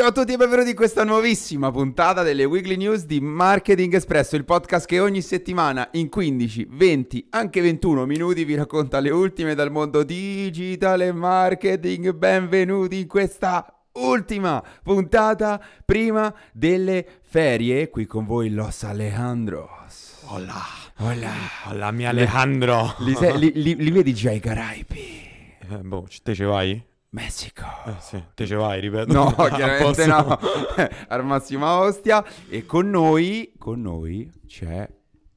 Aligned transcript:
Ciao 0.00 0.08
a 0.08 0.12
tutti 0.12 0.32
e 0.32 0.38
benvenuti 0.38 0.70
in 0.70 0.76
questa 0.76 1.04
nuovissima 1.04 1.70
puntata 1.70 2.22
delle 2.22 2.44
Weekly 2.44 2.76
News 2.76 3.04
di 3.04 3.20
Marketing 3.20 3.92
Espresso, 3.92 4.34
il 4.34 4.46
podcast 4.46 4.86
che 4.86 4.98
ogni 4.98 5.20
settimana 5.20 5.90
in 5.92 6.08
15, 6.08 6.68
20, 6.70 7.26
anche 7.28 7.60
21 7.60 8.06
minuti 8.06 8.44
vi 8.44 8.54
racconta 8.54 8.98
le 8.98 9.10
ultime 9.10 9.54
dal 9.54 9.70
mondo 9.70 10.02
digitale 10.02 11.12
marketing. 11.12 12.14
Benvenuti 12.14 13.00
in 13.00 13.08
questa 13.08 13.78
ultima 13.92 14.64
puntata 14.82 15.62
prima 15.84 16.34
delle 16.50 17.06
ferie. 17.20 17.90
Qui 17.90 18.06
con 18.06 18.24
voi 18.24 18.48
Los 18.48 18.82
Alejandros. 18.84 20.22
Hola. 20.28 20.62
Hola. 20.96 21.32
Hola, 21.66 21.90
mio 21.90 22.08
Alejandro. 22.08 22.94
Li, 23.00 23.14
li- 23.36 23.52
li- 23.54 23.76
li 23.76 23.90
vedi 23.90 24.14
già 24.14 24.30
i 24.30 24.40
Caraibi? 24.40 25.28
Eh, 25.68 25.76
boh, 25.82 26.08
te 26.22 26.34
ce 26.34 26.44
vai? 26.46 26.88
Messico. 27.10 27.64
Eh, 27.86 27.94
sì, 28.00 28.22
te 28.34 28.46
ce 28.46 28.54
vai, 28.54 28.80
ripeto. 28.80 29.12
No, 29.12 29.26
A 29.26 29.48
chiaramente 29.54 30.06
no. 30.06 30.38
Al 31.08 31.24
massima 31.24 31.78
Ostia. 31.80 32.24
E 32.48 32.64
con 32.66 32.88
noi, 32.88 33.52
con 33.58 33.80
noi 33.80 34.30
c'è 34.46 34.88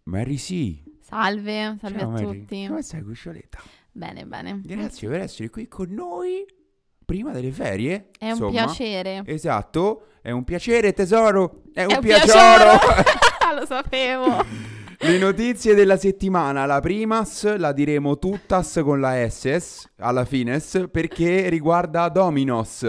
Mary 0.04 0.36
C. 0.36 0.82
Salve, 1.02 1.78
salve 1.80 2.00
Ciao, 2.00 2.08
a 2.10 2.12
Mary. 2.12 2.26
tutti. 2.42 2.66
Come 2.68 2.82
stai, 2.82 3.02
Cuscioletta? 3.02 3.60
Bene, 3.92 4.26
bene. 4.26 4.62
Grazie 4.64 5.08
per 5.10 5.22
essere 5.22 5.50
qui 5.50 5.68
con 5.68 5.90
noi 5.90 6.46
prima 7.06 7.32
delle 7.32 7.52
ferie. 7.52 8.10
È 8.18 8.26
un 8.26 8.30
insomma. 8.32 8.52
piacere. 8.52 9.22
Esatto, 9.26 10.06
è 10.22 10.32
un 10.32 10.44
piacere 10.44 10.94
tesoro. 10.94 11.64
È 11.74 11.84
un, 11.84 11.92
È 11.92 11.96
un 11.96 12.02
piacere. 12.02 12.80
Lo 13.60 13.66
sapevo. 13.66 14.44
Le 15.06 15.18
notizie 15.18 15.76
della 15.76 15.98
settimana, 15.98 16.66
la 16.66 16.80
primas 16.80 17.58
la 17.58 17.74
diremo 17.74 18.18
tuttas 18.18 18.80
con 18.82 19.02
la 19.02 19.30
SS 19.30 19.92
alla 19.98 20.24
fines 20.24 20.88
perché 20.90 21.50
riguarda 21.50 22.08
Dominos, 22.08 22.88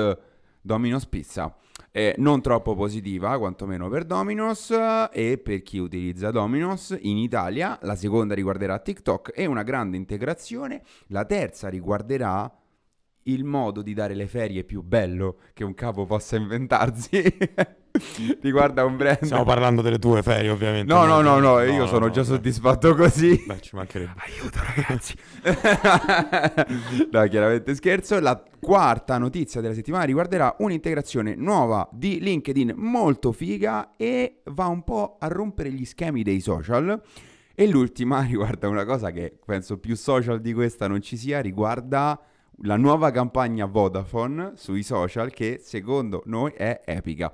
Dominos 0.61 1.07
Pizza. 1.07 1.57
Eh, 1.91 2.15
non 2.19 2.41
troppo 2.41 2.77
positiva, 2.77 3.37
quantomeno 3.37 3.89
per 3.89 4.05
Dominos 4.05 4.73
e 5.12 5.39
per 5.42 5.62
chi 5.62 5.79
utilizza 5.79 6.31
Dominos 6.31 6.97
in 7.01 7.17
Italia. 7.17 7.81
La 7.83 7.97
seconda 7.97 8.35
riguarderà 8.35 8.79
TikTok 8.79 9.33
e 9.35 9.47
una 9.47 9.65
grande 9.65 9.97
integrazione. 9.97 10.83
La 11.09 11.25
terza 11.25 11.69
riguarderà 11.69 12.48
il 13.25 13.42
modo 13.42 13.83
di 13.83 13.92
dare 13.92 14.15
le 14.15 14.29
ferie 14.29 14.62
più 14.62 14.83
bello 14.83 15.39
che 15.53 15.65
un 15.65 15.75
capo 15.75 16.07
possa 16.07 16.37
inventarsi. 16.37 17.23
Riguarda 18.41 18.84
un 18.84 18.97
brand. 18.97 19.23
Stiamo 19.23 19.45
parlando 19.45 19.81
delle 19.81 20.00
tue 20.00 20.20
ferie, 20.23 20.50
ovviamente. 20.50 20.92
No, 20.92 21.05
no, 21.05 21.20
no, 21.20 21.39
no, 21.39 21.61
io 21.61 21.87
sono 21.87 22.11
già 22.11 22.25
soddisfatto 22.25 22.95
così. 22.97 23.45
Beh, 23.47 23.61
ci 23.61 23.77
mancherebbe. 23.77 24.14
Aiuto 24.17 24.59
ragazzi. 24.75 25.14
no, 27.11 27.28
chiaramente 27.28 27.75
scherzo. 27.77 28.19
La 28.19 28.42
quarta 28.59 29.17
notizia 29.19 29.61
della 29.61 29.75
settimana 29.75 30.05
riguarderà 30.05 30.56
un'integrazione 30.59 31.36
nuova 31.36 31.89
di 31.92 32.19
LinkedIn 32.20 32.73
molto 32.77 33.31
figa 33.31 33.92
e 33.97 34.41
va 34.47 34.67
un 34.67 34.83
po' 34.83 35.17
a 35.20 35.29
rompere 35.29 35.70
gli 35.70 35.84
schemi 35.84 36.25
dei 36.25 36.41
social. 36.41 37.01
E 37.55 37.69
l'ultima 37.69 38.23
riguarda 38.27 38.67
una 38.67 38.84
cosa 38.84 39.12
che 39.12 39.39
penso 39.45 39.79
più 39.79 39.95
social 39.95 40.41
di 40.41 40.53
questa 40.53 40.89
non 40.89 41.01
ci 41.01 41.17
sia, 41.17 41.39
riguarda 41.39 42.20
la 42.62 42.77
nuova 42.77 43.12
campagna 43.12 43.67
Vodafone 43.67 44.53
sui 44.56 44.83
social 44.83 45.31
che 45.31 45.61
secondo 45.62 46.23
noi 46.27 46.53
è 46.56 46.81
epica. 46.84 47.33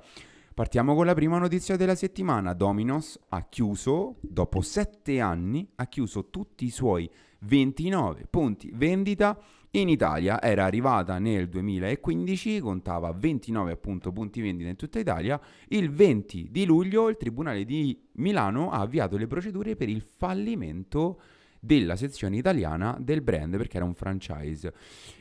Partiamo 0.53 0.95
con 0.95 1.05
la 1.05 1.13
prima 1.13 1.37
notizia 1.37 1.77
della 1.77 1.95
settimana. 1.95 2.51
Dominos 2.51 3.17
ha 3.29 3.45
chiuso, 3.47 4.17
dopo 4.19 4.59
sette 4.59 5.21
anni, 5.21 5.65
ha 5.75 5.87
chiuso 5.87 6.29
tutti 6.29 6.65
i 6.65 6.69
suoi 6.69 7.09
29 7.39 8.27
punti 8.29 8.69
vendita 8.73 9.39
in 9.71 9.87
Italia. 9.87 10.41
Era 10.41 10.65
arrivata 10.65 11.19
nel 11.19 11.47
2015, 11.47 12.59
contava 12.59 13.13
29 13.13 13.71
appunto 13.71 14.11
punti 14.11 14.41
vendita 14.41 14.69
in 14.69 14.75
tutta 14.75 14.99
Italia. 14.99 15.39
Il 15.69 15.89
20 15.89 16.49
di 16.51 16.65
luglio 16.65 17.07
il 17.07 17.15
Tribunale 17.15 17.63
di 17.63 17.97
Milano 18.15 18.71
ha 18.71 18.79
avviato 18.79 19.15
le 19.15 19.27
procedure 19.27 19.77
per 19.77 19.87
il 19.87 20.01
fallimento 20.01 21.21
della 21.63 21.95
sezione 21.95 22.37
italiana 22.37 22.97
del 22.99 23.21
brand 23.21 23.55
perché 23.55 23.77
era 23.77 23.85
un 23.85 23.93
franchise. 23.93 24.73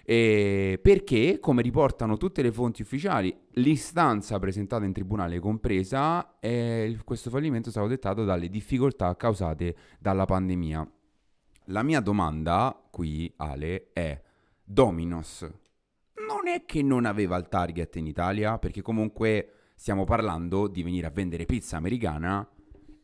E 0.03 0.81
perché, 0.83 1.39
come 1.39 1.61
riportano 1.61 2.17
tutte 2.17 2.41
le 2.41 2.51
fonti 2.51 2.81
ufficiali, 2.81 3.37
l'istanza 3.53 4.39
presentata 4.39 4.85
in 4.87 4.93
tribunale 4.93 5.39
compresa, 5.39 6.39
eh, 6.41 6.99
questo 7.05 7.29
fallimento 7.29 7.69
è 7.69 7.71
stato 7.71 7.87
dettato 7.87 8.25
dalle 8.25 8.49
difficoltà 8.49 9.15
causate 9.17 9.77
dalla 9.99 10.25
pandemia. 10.25 10.91
La 11.67 11.83
mia 11.83 12.01
domanda 12.01 12.89
qui, 12.91 13.33
Ale, 13.37 13.91
è 13.93 14.21
Dominos. 14.65 15.43
Non 16.27 16.49
è 16.49 16.65
che 16.65 16.83
non 16.83 17.05
aveva 17.05 17.37
il 17.37 17.49
target 17.49 17.97
in 17.97 18.07
Italia, 18.07 18.59
perché 18.59 18.81
comunque 18.81 19.53
stiamo 19.75 20.05
parlando 20.05 20.69
di 20.69 20.83
venire 20.83 21.07
a 21.07 21.11
vendere 21.11 21.45
pizza 21.45 21.77
americana 21.77 22.49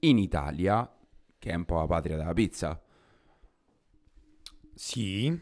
in 0.01 0.19
Italia, 0.19 0.91
che 1.39 1.51
è 1.51 1.55
un 1.55 1.65
po' 1.65 1.79
la 1.79 1.87
patria 1.87 2.17
della 2.17 2.33
pizza. 2.33 2.81
Sì, 4.79 5.35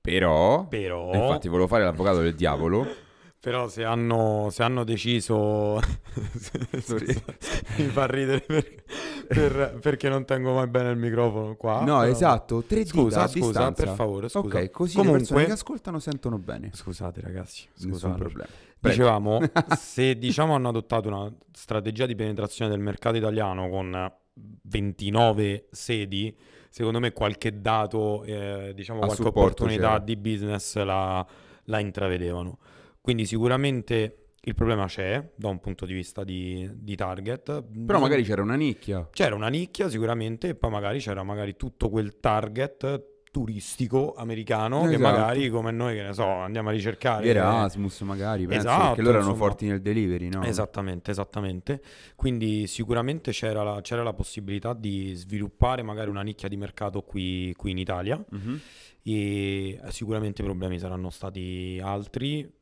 Però, 0.00 0.66
però... 0.66 1.12
infatti 1.12 1.48
volevo 1.48 1.66
fare 1.68 1.84
l'avvocato 1.84 2.20
del 2.20 2.34
diavolo. 2.34 2.86
Però 3.40 3.68
se 3.68 3.84
hanno, 3.84 4.48
se 4.50 4.62
hanno 4.62 4.84
deciso... 4.84 5.78
Mi 7.76 7.84
fa 7.86 8.06
ridere 8.06 8.40
perché, 8.40 8.82
per- 9.28 9.78
perché 9.80 10.08
non 10.10 10.24
tengo 10.26 10.52
mai 10.54 10.66
bene 10.66 10.90
il 10.90 10.96
microfono 10.98 11.56
qua. 11.56 11.78
no, 11.80 12.00
però- 12.00 12.04
esatto, 12.04 12.62
tre 12.64 12.82
dita 12.82 12.90
Scusa, 12.90 13.22
a 13.22 13.28
scusa, 13.28 13.72
per 13.72 13.88
favore, 13.90 14.28
scusa. 14.28 14.46
Ok, 14.58 14.70
così 14.70 14.96
le 14.96 15.02
persone 15.02 15.24
Comunque- 15.24 15.44
che 15.46 15.52
ascoltano 15.52 15.98
sentono 15.98 16.38
bene. 16.38 16.70
Scusate 16.74 17.20
ragazzi, 17.22 17.66
Nessun 17.76 17.92
scusate. 17.92 18.18
problema. 18.18 18.48
Prego. 18.78 18.96
Dicevamo, 18.96 19.40
se 19.76 20.18
diciamo 20.18 20.54
hanno 20.54 20.68
adottato 20.68 21.08
una 21.08 21.32
strategia 21.52 22.04
di 22.06 22.14
penetrazione 22.14 22.70
del 22.70 22.80
mercato 22.80 23.16
italiano 23.16 23.68
con 23.70 24.12
29 24.34 25.68
sedi, 25.70 26.36
secondo 26.70 27.00
me 27.00 27.12
qualche 27.12 27.60
dato, 27.60 28.24
eh, 28.24 28.72
diciamo 28.74 29.00
A 29.00 29.06
qualche 29.06 29.22
supporto 29.22 29.40
opportunità 29.64 29.88
c'era. 29.88 29.98
di 29.98 30.16
business 30.16 30.76
la, 30.82 31.26
la 31.64 31.78
intravedevano. 31.80 32.58
Quindi 33.00 33.26
sicuramente 33.26 34.14
il 34.42 34.54
problema 34.54 34.86
c'è 34.86 35.32
da 35.34 35.48
un 35.48 35.58
punto 35.60 35.84
di 35.84 35.92
vista 35.92 36.24
di, 36.24 36.66
di 36.72 36.96
target. 36.96 37.62
Però 37.84 37.98
magari 37.98 38.22
c'era 38.22 38.40
una 38.40 38.54
nicchia. 38.54 39.06
C'era 39.12 39.34
una 39.34 39.48
nicchia 39.48 39.90
sicuramente 39.90 40.48
e 40.48 40.54
poi 40.54 40.70
magari 40.70 40.98
c'era 40.98 41.22
magari 41.22 41.56
tutto 41.56 41.90
quel 41.90 42.20
target 42.20 43.08
turistico 43.30 44.14
americano 44.14 44.82
che 44.88 44.94
Esatto. 44.94 45.02
magari 45.02 45.48
come 45.50 45.70
noi 45.70 45.94
che 45.96 46.02
ne 46.02 46.12
so 46.12 46.26
andiamo 46.26 46.68
a 46.70 46.72
ricercare 46.72 47.26
Erasmus 47.26 48.00
magari, 48.00 48.46
penso, 48.46 48.66
Esatto, 48.66 48.86
perché 48.88 49.02
loro 49.02 49.18
erano 49.18 49.34
forti 49.34 49.66
nel 49.66 49.80
delivery, 49.80 50.28
no? 50.28 50.42
Esattamente, 50.42 51.10
esattamente. 51.12 51.80
Quindi 52.16 52.66
sicuramente 52.66 53.30
c'era 53.30 53.62
la, 53.62 53.80
c'era 53.82 54.02
la 54.02 54.12
possibilità 54.12 54.74
di 54.74 55.12
sviluppare 55.14 55.82
magari 55.82 56.10
una 56.10 56.22
nicchia 56.22 56.48
di 56.48 56.56
mercato 56.56 57.02
qui, 57.02 57.54
qui 57.56 57.70
in 57.70 57.78
Italia 57.78 58.22
Mhm. 58.30 58.60
e 59.02 59.80
sicuramente 59.88 60.42
i 60.42 60.44
problemi 60.44 60.78
saranno 60.78 61.10
stati 61.10 61.80
altri. 61.82 62.58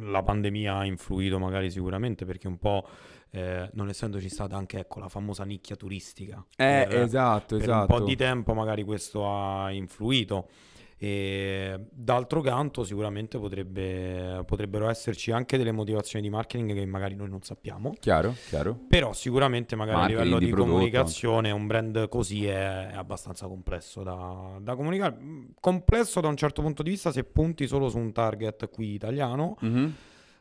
La 0.00 0.22
pandemia 0.22 0.78
ha 0.78 0.84
influito 0.84 1.38
magari 1.38 1.70
sicuramente 1.70 2.24
perché 2.24 2.48
un 2.48 2.58
po', 2.58 2.88
eh, 3.30 3.68
non 3.74 3.88
essendoci 3.88 4.28
stata 4.28 4.56
anche 4.56 4.78
ecco, 4.78 5.00
la 5.00 5.08
famosa 5.08 5.44
nicchia 5.44 5.76
turistica. 5.76 6.44
Eh, 6.56 6.86
per- 6.88 6.98
esatto, 7.02 7.56
per 7.56 7.64
esatto. 7.64 7.92
un 7.92 7.98
po' 7.98 8.04
di 8.04 8.16
tempo 8.16 8.54
magari 8.54 8.84
questo 8.84 9.28
ha 9.28 9.70
influito. 9.70 10.48
E 10.96 11.86
d'altro 11.90 12.40
canto 12.40 12.84
sicuramente 12.84 13.38
potrebbe- 13.38 14.42
potrebbero 14.46 14.88
esserci 14.88 15.32
anche 15.32 15.58
delle 15.58 15.72
motivazioni 15.72 16.24
di 16.24 16.30
marketing 16.30 16.72
che 16.74 16.86
magari 16.86 17.14
noi 17.14 17.28
non 17.28 17.42
sappiamo. 17.42 17.94
Chiaro, 17.98 18.34
chiaro. 18.48 18.78
Però 18.88 19.12
sicuramente 19.12 19.76
magari 19.76 19.98
Marketing 19.98 20.20
a 20.20 20.24
livello 20.24 20.38
di 20.38 20.46
di, 20.46 20.52
comunicazione 20.52 21.50
un 21.50 21.66
brand 21.66 22.08
così 22.08 22.46
è, 22.46 22.88
è 22.88 22.96
abbastanza 22.96 23.46
complesso 23.46 24.02
da, 24.02 24.58
da 24.60 24.74
comunicare. 24.74 25.18
Complesso 25.60 26.20
da 26.20 26.28
un 26.28 26.36
certo 26.36 26.62
punto 26.62 26.82
di 26.82 26.90
vista 26.90 27.12
se 27.12 27.24
punti 27.24 27.66
solo 27.66 27.88
su 27.88 27.98
un 27.98 28.12
target 28.12 28.68
qui 28.70 28.94
italiano. 28.94 29.56
Mhm. 29.60 29.94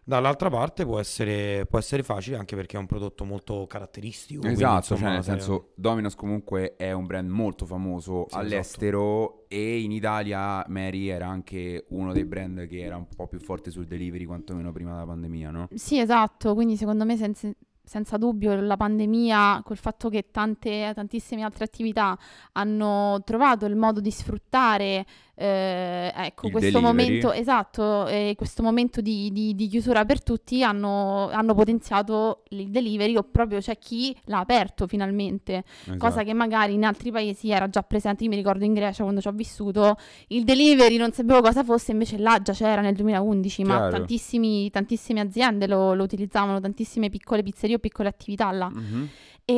Dall'altra 0.05 0.49
parte 0.49 0.83
può 0.85 0.99
essere, 0.99 1.65
può 1.65 1.79
essere 1.79 2.03
facile 2.03 2.35
anche 2.35 2.55
perché 2.57 2.75
è 2.75 2.79
un 2.79 2.85
prodotto 2.87 3.23
molto 3.23 3.65
caratteristico. 3.67 4.41
quindi, 4.41 4.59
Esatto, 4.59 4.97
cioè 4.97 5.09
nel 5.09 5.23
se- 5.23 5.31
senso 5.31 5.69
Domino's 5.75 6.15
comunque 6.15 6.75
è 6.75 6.91
un 6.91 7.05
brand 7.05 7.29
molto 7.29 7.65
famoso 7.65 8.25
Sì, 8.27 8.35
all'estero 8.35 9.45
e 9.47 9.79
in 9.79 9.91
Italia 9.91 10.63
Mary 10.67 11.07
era 11.07 11.27
anche 11.27 11.85
uno 11.89 12.11
dei 12.11 12.25
brand 12.25 12.67
che 12.67 12.81
era 12.81 12.97
un 12.97 13.07
po' 13.15 13.27
più 13.27 13.39
forte 13.39 13.71
sul 13.71 13.85
delivery 13.85 14.25
quantomeno 14.25 14.71
prima 14.73 14.91
della 14.91 15.05
pandemia, 15.05 15.51
no? 15.51 15.67
Sì, 15.73 15.99
esatto, 15.99 16.53
quindi 16.53 16.75
secondo 16.75 17.05
me 17.05 17.15
senza, 17.15 17.49
senza 17.81 18.17
dubbio 18.17 18.55
la 18.59 18.77
pandemia, 18.77 19.61
col 19.63 19.77
fatto 19.77 20.09
che 20.09 20.31
tante, 20.31 20.91
tantissime 20.93 21.43
altre 21.43 21.63
attività 21.65 22.17
hanno 22.53 23.21
trovato 23.23 23.65
il 23.65 23.75
modo 23.75 23.99
di 24.01 24.11
sfruttare 24.11 25.05
eh, 25.43 26.13
ecco, 26.15 26.49
questo 26.49 26.79
momento, 26.79 27.31
esatto, 27.33 28.07
eh, 28.07 28.33
questo 28.37 28.63
momento 28.63 29.01
di, 29.01 29.29
di- 29.33 29.53
di 29.55 29.67
chiusura 29.67 30.05
per 30.05 30.23
tutti 30.23 30.63
hanno, 30.63 31.29
hanno 31.31 31.53
potenziato 31.53 32.43
il 32.49 32.69
delivery 32.69 33.17
o 33.17 33.23
proprio 33.23 33.59
c'è 33.59 33.77
chi 33.77 34.15
l'ha 34.25 34.39
aperto 34.39 34.87
finalmente, 34.87 35.65
cosa 35.97 36.07
Esatto. 36.07 36.23
che 36.25 36.33
magari 36.33 36.73
in 36.75 36.85
altri 36.85 37.11
paesi 37.11 37.49
era 37.51 37.67
già 37.67 37.81
presente. 37.83 38.23
Io 38.23 38.29
mi 38.29 38.37
ricordo 38.37 38.63
in 38.63 38.73
Grecia 38.73 39.03
quando 39.03 39.19
ci 39.19 39.27
ho 39.27 39.31
vissuto, 39.33 39.97
il 40.27 40.45
delivery 40.45 40.95
non 40.95 41.11
sapevo 41.11 41.41
cosa 41.41 41.61
fosse, 41.63 41.91
invece 41.91 42.17
là 42.17 42.39
già 42.41 42.53
c'era 42.53 42.79
nel 42.79 42.95
2011, 42.95 43.63
ma 43.63 43.75
Chiaro. 43.75 43.91
tantissimi- 43.97 44.69
tantissime 44.69 45.19
aziende 45.19 45.67
lo, 45.67 45.93
lo 45.93 46.03
utilizzavano, 46.03 46.61
tantissime 46.61 47.09
piccole 47.09 47.43
pizzerie 47.43 47.75
o 47.75 47.79
piccole 47.79 48.07
attività 48.07 48.49
là. 48.51 48.69
Mhm. 48.69 49.09
E, 49.45 49.53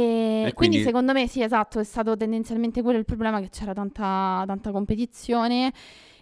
E 0.47 0.53
quindi, 0.53 0.77
quindi- 0.77 0.81
secondo 0.83 1.13
me 1.13 1.27
sì, 1.27 1.41
esatto, 1.43 1.79
è 1.79 1.83
stato 1.83 2.17
tendenzialmente 2.17 2.81
quello 2.81 2.97
il 2.97 3.05
problema, 3.05 3.39
che 3.39 3.49
c'era 3.49 3.73
tanta, 3.73 4.43
tanta 4.47 4.71
competizione 4.71 5.71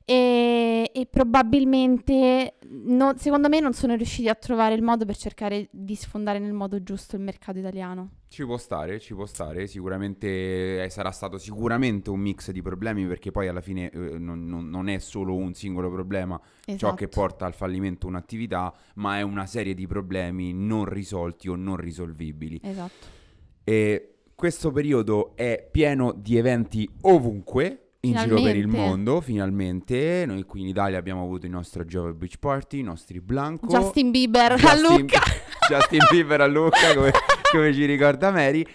e, 0.06 0.92
e 0.94 1.06
probabilmente, 1.06 2.56
no- 2.70 3.14
secondo 3.16 3.48
me, 3.48 3.62
non 3.62 3.72
sono 3.74 3.96
riusciti 3.96 4.28
a 4.28 4.36
trovare 4.36 4.76
il 4.76 4.82
modo 4.82 5.06
per 5.06 5.16
cercare 5.16 5.70
di 5.72 5.96
sfondare 5.96 6.40
nel 6.40 6.52
modo 6.52 6.84
giusto 6.84 7.16
il 7.16 7.22
mercato 7.22 7.60
italiano. 7.60 8.10
Ci 8.28 8.44
può 8.44 8.58
stare, 8.58 9.00
ci 9.00 9.14
può 9.14 9.26
stare, 9.26 9.68
sicuramente 9.68 10.84
eh, 10.84 10.90
sarà 10.90 11.12
stato 11.12 11.38
sicuramente 11.38 12.10
un 12.10 12.20
mix 12.20 12.52
di 12.52 12.62
problemi 12.62 13.06
perché 13.06 13.32
poi 13.32 13.48
alla 13.48 13.62
fine 13.62 13.90
eh, 13.92 14.18
non, 14.18 14.46
non- 14.46 14.68
non 14.70 14.90
è 14.90 14.98
solo 14.98 15.36
un 15.36 15.54
singolo 15.54 15.90
problema 15.92 16.38
ciò 16.66 16.74
Esatto. 16.74 16.96
che 16.96 17.08
porta 17.08 17.46
al 17.46 17.54
fallimento 17.54 18.08
un'attività, 18.08 18.74
ma 18.96 19.20
è 19.20 19.22
una 19.22 19.46
serie 19.46 19.74
di 19.74 19.88
problemi 19.88 20.52
non 20.52 20.84
risolti 20.86 21.48
o 21.48 21.56
non 21.56 21.78
risolvibili. 21.78 22.60
Esatto. 22.62 23.22
E 23.64 24.16
questo 24.36 24.72
periodo 24.72 25.34
è 25.36 25.68
pieno 25.72 26.14
di 26.18 26.38
eventi 26.38 26.90
ovunque. 27.02 27.78
In 28.06 28.18
giro 28.18 28.36
per 28.42 28.56
il 28.58 28.64
Finalmente. 28.64 28.78
mondo, 28.78 29.22
finalmente. 29.22 30.26
Noi 30.28 30.44
qui 30.44 30.60
in 30.60 30.68
Italia 30.68 30.98
abbiamo 30.98 31.24
avuto 31.24 31.46
il 31.46 31.54
nostro 31.54 31.86
Jove 31.86 32.12
Beach 32.14 32.38
Party, 32.38 32.80
i 32.80 32.84
nostri 32.84 33.22
Blanco. 33.22 33.68
Justin 33.68 34.12
Bieber 34.12 34.52
a 34.52 34.56
Justin- 34.58 34.98
Lucca. 35.00 35.22
Justin 35.70 36.00
Bieber 36.12 36.42
a 36.42 36.46
Lucca, 36.48 36.94
come, 36.94 37.12
come 37.50 37.74
ci 37.74 37.86
ricorda 37.86 38.30
Mary. 38.32 38.66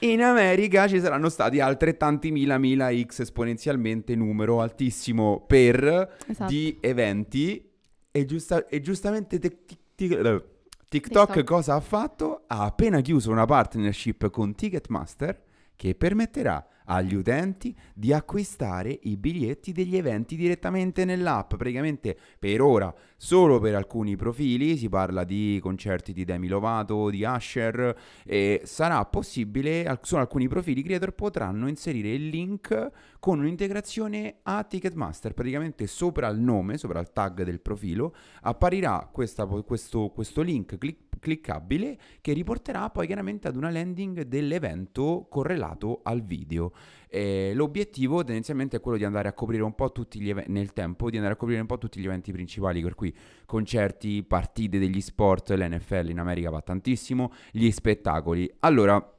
In 0.00 0.22
America 0.22 0.88
ci 0.88 1.00
saranno 1.00 1.28
stati 1.28 1.60
altrettanti 1.60 2.30
mila, 2.30 2.56
mila 2.56 2.88
X 2.90 3.18
esponenzialmente 3.20 4.14
numero 4.14 4.62
altissimo 4.62 5.44
per 5.46 6.16
Esatto. 6.26 6.50
di 6.50 6.78
eventi. 6.80 7.62
E, 8.10 8.24
giusta- 8.24 8.66
e 8.68 8.80
giustamente 8.80 9.38
tic- 9.38 9.76
tic- 9.94 10.12
eh, 10.12 10.44
TikTok, 10.88 11.26
TikTok. 11.26 11.44
cosa 11.44 11.74
ha 11.74 11.80
fatto? 11.80 12.44
Ha 12.46 12.64
appena 12.64 13.02
chiuso 13.02 13.30
una 13.30 13.44
partnership 13.44 14.30
con 14.30 14.54
Ticketmaster 14.54 15.38
che 15.76 15.94
permetterà 15.94 16.66
agli 16.90 17.14
utenti 17.14 17.74
di 17.94 18.12
acquistare 18.12 18.98
i 19.02 19.16
biglietti 19.16 19.72
degli 19.72 19.96
eventi 19.96 20.36
direttamente 20.36 21.04
nell'app. 21.04 21.54
Praticamente 21.54 22.16
per 22.38 22.60
ora 22.60 22.94
solo 23.16 23.58
per 23.58 23.74
alcuni 23.74 24.16
profili, 24.16 24.76
si 24.76 24.88
parla 24.88 25.24
di 25.24 25.58
concerti 25.60 26.12
di 26.12 26.24
Demi 26.24 26.48
Lovato, 26.48 27.10
di 27.10 27.24
Usher, 27.24 27.96
e 28.24 28.60
sarà 28.64 29.04
possibile, 29.04 29.98
solo 30.02 30.22
alcuni 30.22 30.48
profili 30.48 30.82
creator 30.82 31.12
potranno 31.12 31.68
inserire 31.68 32.10
il 32.10 32.28
link 32.28 32.90
con 33.18 33.40
un'integrazione 33.40 34.36
a 34.42 34.62
Ticketmaster. 34.62 35.34
Praticamente 35.34 35.86
sopra 35.86 36.28
il 36.28 36.38
nome, 36.38 36.78
sopra 36.78 37.00
il 37.00 37.12
tag 37.12 37.42
del 37.42 37.60
profilo, 37.60 38.14
apparirà 38.42 39.08
questa- 39.12 39.46
questo, 39.46 40.10
questo 40.10 40.42
link 40.42 40.78
clic- 40.78 41.07
cliccabile 41.18 41.98
che 42.20 42.32
riporterà 42.32 42.90
poi 42.90 43.06
chiaramente 43.06 43.48
ad 43.48 43.56
una 43.56 43.70
landing 43.70 44.22
dell'evento 44.22 45.26
correlato 45.28 46.00
al 46.02 46.22
video. 46.22 46.72
Eh, 47.08 47.52
l'obiettivo 47.54 48.22
tendenzialmente 48.22 48.76
è 48.76 48.80
quello 48.80 48.98
di 48.98 49.04
andare 49.04 49.28
a 49.28 49.32
coprire 49.32 49.62
un 49.62 49.74
po' 49.74 49.92
tutti 49.92 50.20
gli 50.20 50.28
eventi 50.28 50.50
nel 50.50 50.72
tempo, 50.72 51.10
di 51.10 51.16
andare 51.16 51.34
a 51.34 51.36
coprire 51.36 51.60
un 51.60 51.66
po' 51.66 51.78
tutti 51.78 52.00
gli 52.00 52.04
eventi 52.04 52.32
principali, 52.32 52.82
per 52.82 52.94
cui 52.94 53.14
concerti, 53.46 54.22
partite 54.22 54.78
degli 54.78 55.00
sport, 55.00 55.50
l'NFL 55.50 56.10
in 56.10 56.18
America 56.18 56.50
va 56.50 56.60
tantissimo, 56.60 57.32
gli 57.50 57.70
spettacoli. 57.70 58.50
Allora, 58.60 59.16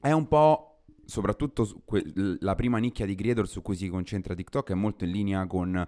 è 0.00 0.12
un 0.12 0.28
po' 0.28 0.72
soprattutto 1.04 1.82
la 2.40 2.54
prima 2.54 2.78
nicchia 2.78 3.06
di 3.06 3.14
creator 3.14 3.48
su 3.48 3.60
cui 3.60 3.76
si 3.76 3.88
concentra 3.88 4.34
TikTok 4.34 4.70
è 4.70 4.74
molto 4.74 5.04
in 5.04 5.10
linea 5.10 5.46
con 5.46 5.86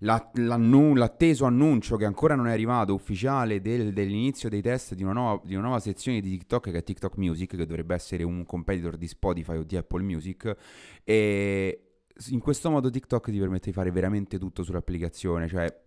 l'atteso 0.00 1.44
annuncio 1.44 1.96
che 1.96 2.04
ancora 2.04 2.34
non 2.34 2.48
è 2.48 2.52
arrivato 2.52 2.94
ufficiale 2.94 3.60
del- 3.60 3.92
dell'inizio 3.92 4.48
dei 4.48 4.62
test 4.62 4.94
di 4.94 5.02
una, 5.02 5.12
nuova, 5.12 5.42
di 5.44 5.54
una 5.54 5.64
nuova 5.64 5.80
sezione 5.80 6.20
di 6.20 6.30
TikTok 6.30 6.70
che 6.70 6.78
è 6.78 6.82
TikTok 6.82 7.16
Music, 7.16 7.56
che 7.56 7.66
dovrebbe 7.66 7.94
essere 7.94 8.22
un 8.22 8.44
competitor 8.44 8.96
di 8.96 9.08
Spotify 9.08 9.56
o 9.56 9.62
di 9.62 9.76
Apple 9.76 10.02
Music. 10.02 10.56
E 11.04 11.80
in 12.28 12.40
questo 12.40 12.70
modo 12.70 12.90
TikTok 12.90 13.30
ti 13.30 13.38
permette 13.38 13.66
di 13.70 13.72
fare 13.72 13.90
veramente 13.90 14.38
tutto 14.38 14.62
sull'applicazione, 14.62 15.48
cioè 15.48 15.84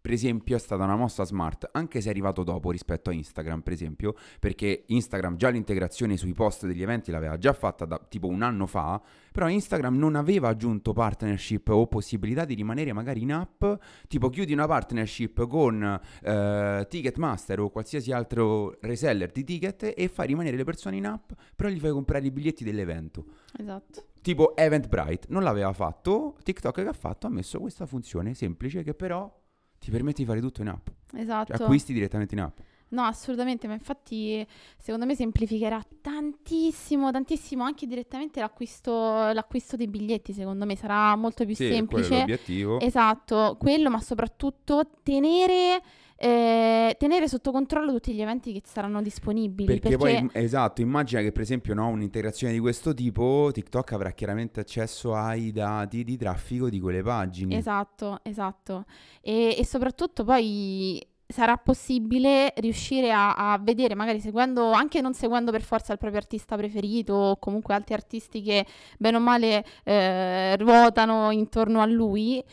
per 0.00 0.12
esempio 0.12 0.56
è 0.56 0.58
stata 0.58 0.84
una 0.84 0.96
mossa 0.96 1.24
smart, 1.24 1.68
anche 1.72 2.00
se 2.00 2.08
è 2.08 2.10
arrivato 2.10 2.42
dopo 2.42 2.70
rispetto 2.70 3.10
a 3.10 3.12
Instagram, 3.12 3.60
per 3.60 3.72
esempio, 3.72 4.14
perché 4.38 4.84
Instagram 4.86 5.36
già 5.36 5.48
l'integrazione 5.50 6.16
sui 6.16 6.32
post 6.32 6.66
degli 6.66 6.82
eventi 6.82 7.10
l'aveva 7.10 7.36
già 7.36 7.52
fatta 7.52 7.84
da 7.84 8.00
tipo 8.08 8.26
un 8.26 8.42
anno 8.42 8.66
fa, 8.66 9.00
però 9.32 9.48
Instagram 9.48 9.96
non 9.96 10.16
aveva 10.16 10.48
aggiunto 10.48 10.92
partnership 10.92 11.68
o 11.68 11.86
possibilità 11.86 12.44
di 12.44 12.54
rimanere 12.54 12.92
magari 12.92 13.22
in 13.22 13.32
app, 13.32 13.64
tipo 14.08 14.28
chiudi 14.30 14.52
una 14.52 14.66
partnership 14.66 15.46
con 15.46 16.00
eh, 16.22 16.86
Ticketmaster 16.88 17.60
o 17.60 17.70
qualsiasi 17.70 18.12
altro 18.12 18.78
reseller 18.80 19.30
di 19.30 19.44
ticket 19.44 19.92
e 19.96 20.08
fai 20.08 20.26
rimanere 20.26 20.56
le 20.56 20.64
persone 20.64 20.96
in 20.96 21.06
app, 21.06 21.32
però 21.54 21.68
gli 21.68 21.78
fai 21.78 21.90
comprare 21.90 22.26
i 22.26 22.30
biglietti 22.30 22.64
dell'evento. 22.64 23.24
Esatto. 23.56 24.04
Tipo 24.22 24.54
Eventbrite 24.54 25.26
non 25.28 25.42
l'aveva 25.42 25.72
fatto, 25.72 26.36
TikTok 26.42 26.82
che 26.82 26.88
ha 26.88 26.92
fatto 26.92 27.26
ha 27.26 27.30
messo 27.30 27.58
questa 27.58 27.86
funzione 27.86 28.34
semplice 28.34 28.82
che 28.82 28.94
però 28.94 29.32
ti 29.80 29.90
permette 29.90 30.22
di 30.22 30.28
fare 30.28 30.40
tutto 30.40 30.60
in 30.60 30.68
app. 30.68 30.86
Esatto. 31.14 31.54
Cioè, 31.56 31.62
acquisti 31.64 31.92
direttamente 31.92 32.34
in 32.34 32.42
app. 32.42 32.58
No, 32.92 33.02
assolutamente, 33.04 33.68
ma 33.68 33.74
infatti 33.74 34.44
secondo 34.76 35.06
me 35.06 35.14
semplificherà 35.14 35.80
tantissimo, 36.00 37.10
tantissimo 37.12 37.62
anche 37.62 37.86
direttamente 37.86 38.40
l'acquisto, 38.40 38.92
l'acquisto 38.92 39.76
dei 39.76 39.86
biglietti, 39.86 40.32
secondo 40.32 40.64
me 40.66 40.76
sarà 40.76 41.14
molto 41.16 41.44
più 41.44 41.54
Sì, 41.54 41.64
quello 41.66 41.72
è 41.72 41.76
semplice. 41.76 42.18
l'obiettivo. 42.18 42.80
Esatto, 42.80 43.56
quello, 43.60 43.90
ma 43.90 44.00
soprattutto 44.00 44.90
tenere, 45.04 45.80
eh, 46.22 46.96
tenere 46.98 47.28
sotto 47.28 47.50
controllo 47.50 47.92
tutti 47.92 48.12
gli 48.12 48.20
eventi 48.20 48.52
che 48.52 48.60
saranno 48.62 49.00
disponibili. 49.00 49.78
Perché, 49.78 49.96
poi, 49.96 50.18
im- 50.18 50.30
esatto, 50.34 50.82
immagina 50.82 51.22
che 51.22 51.32
per 51.32 51.40
esempio 51.40 51.72
no, 51.72 51.88
un'integrazione 51.88 52.52
di 52.52 52.58
questo 52.58 52.92
tipo, 52.92 53.48
TikTok 53.50 53.92
avrà 53.92 54.10
chiaramente 54.10 54.60
accesso 54.60 55.14
ai 55.14 55.50
dati 55.50 56.04
di 56.04 56.18
traffico 56.18 56.68
di 56.68 56.78
quelle 56.78 57.02
pagine. 57.02 57.56
Esatto, 57.56 58.20
esatto. 58.22 58.84
E, 59.22 59.56
e 59.58 59.64
soprattutto 59.64 60.22
poi 60.22 61.02
sarà 61.26 61.56
possibile 61.56 62.52
riuscire 62.56 63.12
a, 63.12 63.52
a 63.52 63.58
vedere, 63.58 63.94
magari 63.94 64.20
seguendo, 64.20 64.72
anche 64.72 65.00
non 65.00 65.14
seguendo 65.14 65.50
per 65.50 65.62
forza 65.62 65.92
il 65.92 65.98
proprio 65.98 66.20
artista 66.20 66.54
preferito 66.54 67.14
o 67.14 67.36
comunque 67.38 67.72
altri 67.72 67.94
artisti 67.94 68.42
che 68.42 68.66
bene 68.98 69.16
o 69.16 69.20
male 69.20 69.64
eh, 69.84 70.54
ruotano 70.58 71.30
intorno 71.30 71.80
a 71.80 71.86
lui. 71.86 72.44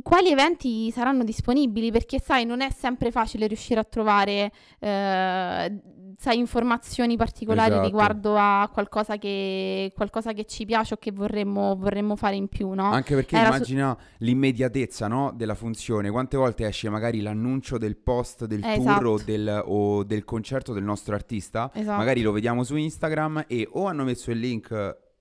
Quali 0.00 0.30
eventi 0.30 0.92
saranno 0.92 1.24
disponibili? 1.24 1.90
Perché 1.90 2.20
sai, 2.20 2.44
non 2.44 2.60
è 2.60 2.70
sempre 2.70 3.10
facile 3.10 3.48
riuscire 3.48 3.80
a 3.80 3.84
trovare 3.84 4.52
eh, 4.78 5.80
sai, 6.16 6.38
informazioni 6.38 7.16
particolari 7.16 7.70
Esatto. 7.72 7.86
riguardo 7.86 8.36
a 8.36 8.70
qualcosa 8.72 9.16
che, 9.16 9.90
qualcosa 9.92 10.34
che 10.34 10.44
ci 10.44 10.64
piace 10.66 10.94
o 10.94 10.98
che 10.98 11.10
vorremmo, 11.10 11.74
vorremmo 11.74 12.14
fare 12.14 12.36
in 12.36 12.46
più, 12.46 12.70
no? 12.74 12.92
Anche 12.92 13.16
perché 13.16 13.34
Era 13.34 13.46
su- 13.48 13.54
immagina 13.54 13.98
l'immediatezza 14.18 15.08
no, 15.08 15.32
della 15.34 15.56
funzione. 15.56 16.10
Quante 16.12 16.36
volte 16.36 16.64
esce 16.64 16.88
magari 16.88 17.20
l'annuncio 17.20 17.76
del 17.76 17.96
post 17.96 18.44
del 18.44 18.62
Eh, 18.62 18.76
tour 18.76 19.04
o 19.06 19.14
esatto. 19.16 19.30
del, 19.32 19.62
o 19.66 20.04
del 20.04 20.24
concerto 20.24 20.72
del 20.72 20.84
nostro 20.84 21.16
artista? 21.16 21.72
Esatto. 21.74 21.96
Magari 21.98 22.22
lo 22.22 22.30
vediamo 22.30 22.62
su 22.62 22.76
Instagram 22.76 23.46
e 23.48 23.68
o 23.72 23.86
hanno 23.86 24.04
messo 24.04 24.30
il 24.30 24.38
link 24.38 24.68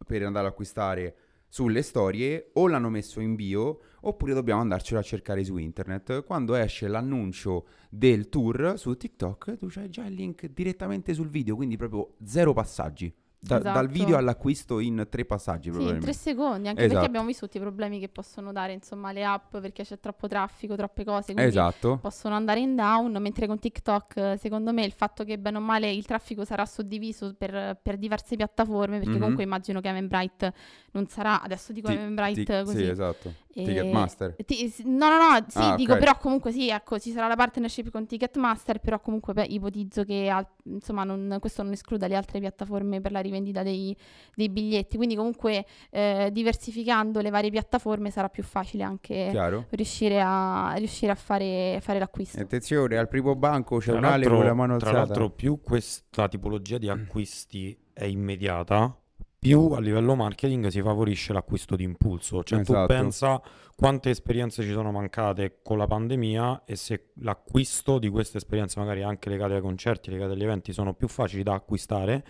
per 0.06 0.24
andare 0.24 0.46
ad 0.46 0.52
acquistare 0.52 1.16
sulle 1.48 1.82
storie 1.82 2.52
o 2.54 2.68
l'hanno 2.68 2.90
messo 2.90 3.20
in 3.20 3.34
bio 3.34 3.80
oppure 4.02 4.34
dobbiamo 4.34 4.62
andarcelo 4.62 5.00
a 5.00 5.04
cercare 5.04 5.44
su 5.44 5.58
internet. 5.58 6.24
Quando 6.24 6.56
esce 6.56 6.88
l'annuncio 6.88 7.66
del 7.90 8.30
tour 8.30 8.74
su 8.78 8.96
TikTok 8.96 9.58
tu 9.58 9.68
c'hai 9.68 9.90
già 9.90 10.06
il 10.06 10.14
link 10.14 10.48
direttamente 10.48 11.14
sul 11.14 11.30
video, 11.30 11.56
quindi 11.56 11.78
proprio 11.78 12.16
zero 12.24 12.54
passaggi. 12.54 13.14
Da- 13.44 13.58
Dal 13.58 13.72
Esatto. 13.86 13.88
video 13.92 14.18
all'acquisto 14.18 14.78
in 14.78 15.08
tre 15.10 15.26
passaggi 15.26 15.74
Sì, 15.74 15.82
in 15.88 16.00
tre 16.00 16.14
secondi, 16.14 16.68
anche 16.68 16.82
Esatto. 16.82 16.94
perché 16.94 17.06
abbiamo 17.08 17.26
visto 17.26 17.46
tutti 17.48 17.58
i 17.58 17.60
problemi 17.60 18.00
che 18.00 18.08
possono 18.08 18.52
dare, 18.52 18.72
insomma, 18.74 19.12
le 19.12 19.24
app 19.26 19.58
perché 19.58 19.84
c'è 19.84 20.00
troppo 20.00 20.28
traffico, 20.28 20.76
troppe 20.76 21.04
cose, 21.04 21.34
quindi 21.34 21.50
Esatto. 21.50 21.98
possono 22.00 22.36
andare 22.36 22.60
in 22.60 22.76
down, 22.76 23.18
mentre 23.20 23.48
con 23.48 23.58
TikTok, 23.58 24.16
eh, 24.18 24.38
secondo 24.40 24.72
me, 24.74 24.86
il 24.86 24.92
fatto 24.92 25.24
che 25.24 25.40
bene 25.40 25.58
o 25.58 25.60
male 25.60 25.92
il 25.92 26.06
traffico 26.06 26.46
sarà 26.46 26.68
suddiviso 26.68 27.34
per, 27.36 27.80
per 27.82 27.98
diverse 27.98 28.36
piattaforme, 28.36 28.98
perché 29.00 29.14
Mhm. 29.16 29.20
comunque 29.20 29.44
immagino 29.44 29.82
che 29.82 29.90
Eventbrite 29.90 30.54
non 30.92 31.08
sarà, 31.08 31.42
adesso 31.42 31.74
dico 31.74 31.88
Ti- 31.88 31.96
Eventbrite 31.96 32.64
così, 32.64 32.78
Sì, 32.78 32.90
esatto. 32.90 33.34
E- 33.54 33.64
Ticketmaster. 33.66 34.36
Ti- 34.46 34.70
s- 34.70 34.80
no, 34.86 35.10
no, 35.10 35.18
no, 35.18 35.46
sì, 35.50 35.58
Ah, 35.58 35.76
dico 35.76 35.94
ok. 35.94 36.00
però 36.00 36.16
comunque 36.18 36.52
sì, 36.52 36.70
ecco, 36.70 37.00
ci 37.00 37.12
sarà 37.12 37.28
la 37.28 37.36
partnership 37.36 37.90
con 37.90 38.06
Ticketmaster, 38.06 38.80
però 38.80 39.00
comunque 39.02 39.34
beh, 39.34 39.46
ipotizzo 39.50 40.04
che 40.04 40.30
al- 40.30 40.48
insomma 40.66 41.04
non- 41.04 41.38
questo 41.42 41.64
non 41.64 41.72
escluda 41.74 42.08
le 42.08 42.16
altre 42.16 42.40
piattaforme 42.40 43.02
per 43.02 43.12
la 43.12 43.20
rivendita 43.32 43.64
dei, 43.64 43.96
dei 44.36 44.50
biglietti, 44.50 44.98
quindi 44.98 45.16
comunque 45.16 45.66
eh, 45.90 46.30
diversificando 46.32 47.22
le 47.22 47.30
varie 47.30 47.50
piattaforme 47.50 48.12
sarà 48.12 48.30
più 48.30 48.44
facile 48.44 48.84
anche 48.84 49.30
Chiaro? 49.32 49.66
riuscire 49.70 50.22
a, 50.22 50.74
riuscire 50.78 51.12
a 51.12 51.16
fare, 51.16 51.80
fare 51.82 52.00
l'acquisto. 52.00 52.40
Attenzione, 52.40 52.98
al 52.98 53.08
primo 53.08 53.36
banco 53.36 53.78
c'è 53.78 53.92
Tra 53.92 53.98
un 53.98 54.04
Ale 54.06 54.18
l'altro- 54.18 54.36
con 54.36 54.46
la 54.46 54.54
mano 54.54 54.78
Tra 54.78 54.90
alzata. 54.90 55.06
l'altro, 55.08 55.30
più 55.32 55.62
questa 55.62 56.28
tipologia 56.28 56.78
di 56.78 56.90
acquisti 56.90 57.78
è 57.94 58.04
immediata, 58.06 58.96
più 59.40 59.72
a 59.72 59.80
livello 59.80 60.14
marketing 60.16 60.68
si 60.68 60.82
favorisce 60.84 61.34
l'acquisto 61.34 61.76
di 61.76 61.84
impulso. 61.84 62.44
Cioè, 62.44 62.60
Esatto. 62.60 62.82
tu 62.82 62.86
pensa 62.86 63.42
quante 63.76 64.12
esperienze 64.12 64.62
ci 64.62 64.72
sono 64.72 64.92
mancate 64.92 65.62
con 65.64 65.80
la 65.80 65.88
pandemia 65.88 66.62
e 66.66 66.76
se 66.76 67.10
l'acquisto 67.16 67.98
di 67.98 68.08
queste 68.10 68.38
esperienze, 68.38 68.80
magari 68.80 69.02
anche 69.02 69.30
legate 69.30 69.56
ai 69.56 69.62
concerti, 69.62 70.12
legate 70.12 70.34
agli 70.34 70.44
eventi, 70.44 70.72
sono 70.74 70.94
più 70.94 71.08
facili 71.08 71.42
da 71.42 71.56
acquistare 71.56 72.24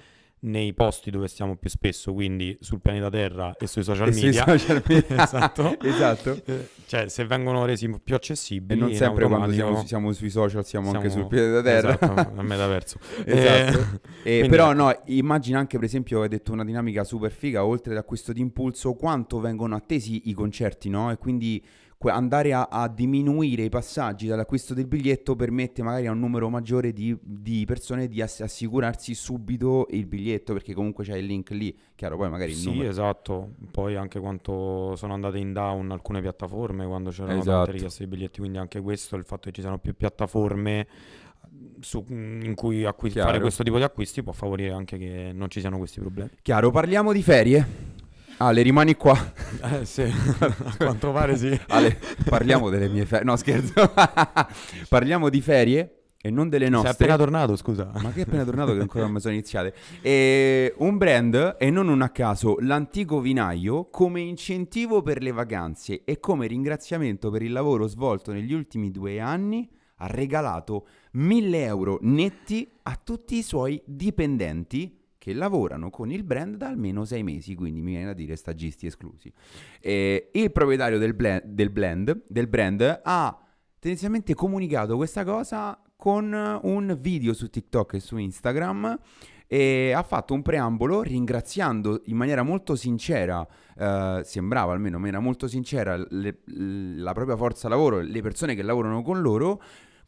nei 0.43 0.73
posti 0.73 1.11
dove 1.11 1.27
stiamo 1.27 1.55
più 1.55 1.69
spesso, 1.69 2.13
quindi 2.13 2.57
sul 2.61 2.81
pianeta 2.81 3.09
Terra 3.09 3.55
e 3.59 3.67
sui 3.67 3.83
social 3.83 4.07
E 4.07 4.11
sui 4.13 4.23
media. 4.25 4.43
social 4.47 4.81
media. 4.87 5.23
esatto. 5.23 5.79
Esatto. 5.81 6.41
Eh, 6.45 6.67
Cioè, 6.87 7.07
se 7.09 7.25
vengono 7.25 7.63
resi 7.65 7.87
più 8.03 8.13
E 8.13 8.17
accessibili, 8.17 8.79
non 8.79 8.89
in 8.89 8.95
sempre 8.95 9.27
quando 9.27 9.51
siamo, 9.53 9.85
siamo 9.85 10.11
sui 10.13 10.29
social 10.31 10.65
siamo, 10.65 10.91
anche 10.91 11.09
siamo- 11.09 11.27
sul 11.27 11.27
piede 11.29 11.61
terra. 11.61 11.93
Esatto, 11.93 12.39
al 12.39 12.45
metaverso. 12.45 12.97
Esatto. 13.23 13.99
Eh, 14.23 14.33
Eh, 14.37 14.37
quindi 14.39 14.49
però 14.49 14.73
no, 14.73 14.99
immagina 15.05 15.59
anche 15.59 15.77
per 15.77 15.85
esempio, 15.85 16.21
hai 16.23 16.27
detto 16.29 16.51
una 16.51 16.65
dinamica 16.65 17.03
super 17.03 17.31
figa, 17.31 17.63
oltre 17.63 17.91
all'acquisto 17.93 18.33
di 18.33 18.41
impulso, 18.41 18.93
quanto 18.93 19.39
vengono 19.39 19.75
attesi 19.75 20.29
i 20.29 20.33
concerti, 20.33 20.89
no? 20.89 21.11
E 21.11 21.17
quindi 21.17 21.63
andare 22.09 22.53
a, 22.53 22.67
a 22.71 22.87
diminuire 22.87 23.63
i 23.63 23.69
passaggi 23.69 24.25
dall'acquisto 24.25 24.73
del 24.73 24.87
biglietto 24.87 25.35
permette 25.35 25.83
magari 25.83 26.07
a 26.07 26.11
un 26.11 26.19
numero 26.19 26.49
maggiore 26.49 26.91
di, 26.93 27.15
di 27.21 27.63
persone 27.65 28.07
di 28.07 28.21
ass- 28.21 28.39
assicurarsi 28.41 29.13
subito 29.13 29.85
il 29.91 30.07
biglietto, 30.07 30.53
perché 30.53 30.73
comunque 30.73 31.03
c'è 31.03 31.15
il 31.17 31.25
link 31.25 31.51
lì, 31.51 31.77
chiaro, 31.93 32.17
poi 32.17 32.29
magari 32.29 32.51
il 32.51 32.57
Sì, 32.57 32.69
numero. 32.71 32.89
esatto. 32.89 33.51
Poi 33.69 33.95
anche 33.95 34.19
quanto 34.19 34.95
sono 34.95 35.13
andate 35.13 35.37
in 35.37 35.53
down 35.53 35.91
alcune 35.91 36.21
piattaforme 36.21 36.85
quando 36.87 37.09
c'erano 37.11 37.39
Esatto. 37.39 37.57
tante 37.57 37.71
richieste 37.73 38.03
di 38.05 38.09
biglietti, 38.09 38.39
quindi 38.39 38.57
anche 38.57 38.81
questo, 38.81 39.15
il 39.17 39.23
fatto 39.25 39.43
che 39.49 39.51
ci 39.51 39.61
siano 39.61 39.77
più 39.77 39.93
piattaforme 39.95 40.87
su- 41.79 42.05
in 42.09 42.53
cui 42.55 42.85
acqui- 42.85 43.09
fare 43.11 43.39
questo 43.39 43.63
tipo 43.63 43.77
di 43.77 43.83
acquisti 43.83 44.23
può 44.23 44.31
favorire 44.31 44.71
anche 44.71 44.97
che 44.97 45.31
non 45.33 45.49
ci 45.49 45.59
siano 45.59 45.77
questi 45.77 45.99
problemi. 45.99 46.29
Chiaro, 46.41 46.71
parliamo 46.71 47.11
di 47.13 47.21
ferie. 47.21 47.67
Ale, 48.41 48.63
rimani 48.63 48.95
qua. 48.95 49.15
Eh 49.61 49.85
sì, 49.85 50.01
a 50.01 50.73
quanto 50.77 51.11
pare 51.11 51.37
sì. 51.37 51.57
Ale, 51.69 51.99
parliamo 52.25 52.69
delle 52.69 52.89
mie 52.89 53.05
ferie. 53.05 53.23
No, 53.23 53.35
scherzo. 53.35 53.93
parliamo 54.89 55.29
di 55.29 55.41
ferie 55.41 56.05
e 56.19 56.31
non 56.31 56.49
delle 56.49 56.65
Sei 56.65 56.73
nostre. 56.73 56.91
appena 56.91 57.17
tornato, 57.17 57.55
scusa. 57.55 57.91
Ma 58.01 58.11
che 58.11 58.21
è 58.21 58.23
appena 58.23 58.43
tornato 58.43 58.73
che 58.73 58.79
ancora 58.79 59.03
non 59.03 59.13
mi 59.13 59.19
sono 59.19 59.35
iniziate. 59.35 59.75
E 60.01 60.73
un 60.79 60.97
brand, 60.97 61.55
e 61.59 61.69
non 61.69 61.87
un 61.87 62.01
a 62.01 62.09
caso, 62.09 62.57
l'antico 62.61 63.19
vinaio, 63.19 63.89
come 63.91 64.21
incentivo 64.21 65.03
per 65.03 65.21
le 65.21 65.31
vacanze 65.31 66.03
e 66.03 66.19
come 66.19 66.47
ringraziamento 66.47 67.29
per 67.29 67.43
il 67.43 67.51
lavoro 67.51 67.85
svolto 67.85 68.31
negli 68.31 68.53
ultimi 68.53 68.89
due 68.89 69.19
anni, 69.19 69.69
ha 69.97 70.07
regalato 70.07 70.87
1000 71.11 71.63
euro 71.63 71.99
netti 72.01 72.67
a 72.83 72.99
tutti 73.03 73.37
i 73.37 73.43
suoi 73.43 73.79
dipendenti 73.85 74.97
che 75.21 75.33
lavorano 75.33 75.91
con 75.91 76.09
il 76.09 76.23
brand 76.23 76.55
da 76.55 76.69
almeno 76.69 77.05
sei 77.05 77.21
mesi, 77.21 77.53
quindi 77.53 77.79
mi 77.79 77.91
viene 77.91 78.05
da 78.05 78.13
dire 78.13 78.35
stagisti 78.35 78.87
esclusi. 78.87 79.31
E 79.79 80.31
il 80.33 80.51
proprietario 80.51 80.97
del, 80.97 81.13
bla- 81.13 81.39
del 81.45 81.69
blend- 81.69 82.23
del 82.27 82.47
brand 82.47 83.01
ha 83.03 83.39
tendenzialmente 83.77 84.33
comunicato 84.33 84.95
questa 84.95 85.23
cosa 85.23 85.79
con 85.95 86.33
un 86.63 86.97
video 86.99 87.33
su 87.33 87.51
TikTok 87.51 87.93
e 87.93 87.99
su 87.99 88.17
Instagram 88.17 88.97
e 89.45 89.91
ha 89.91 90.01
fatto 90.01 90.33
un 90.33 90.41
preambolo 90.41 91.03
ringraziando 91.03 92.01
in 92.05 92.17
maniera 92.17 92.41
molto 92.41 92.75
sincera, 92.75 93.47
eh, 93.77 94.21
sembrava 94.23 94.73
almeno 94.73 94.95
in 94.95 95.01
maniera 95.01 95.21
molto 95.21 95.47
sincera, 95.47 96.03
le- 96.09 96.39
la 96.45 97.13
propria 97.13 97.37
forza 97.37 97.69
lavoro, 97.69 97.99
le 97.99 98.21
persone 98.23 98.55
che 98.55 98.63
lavorano 98.63 99.03
con 99.03 99.21
loro, 99.21 99.61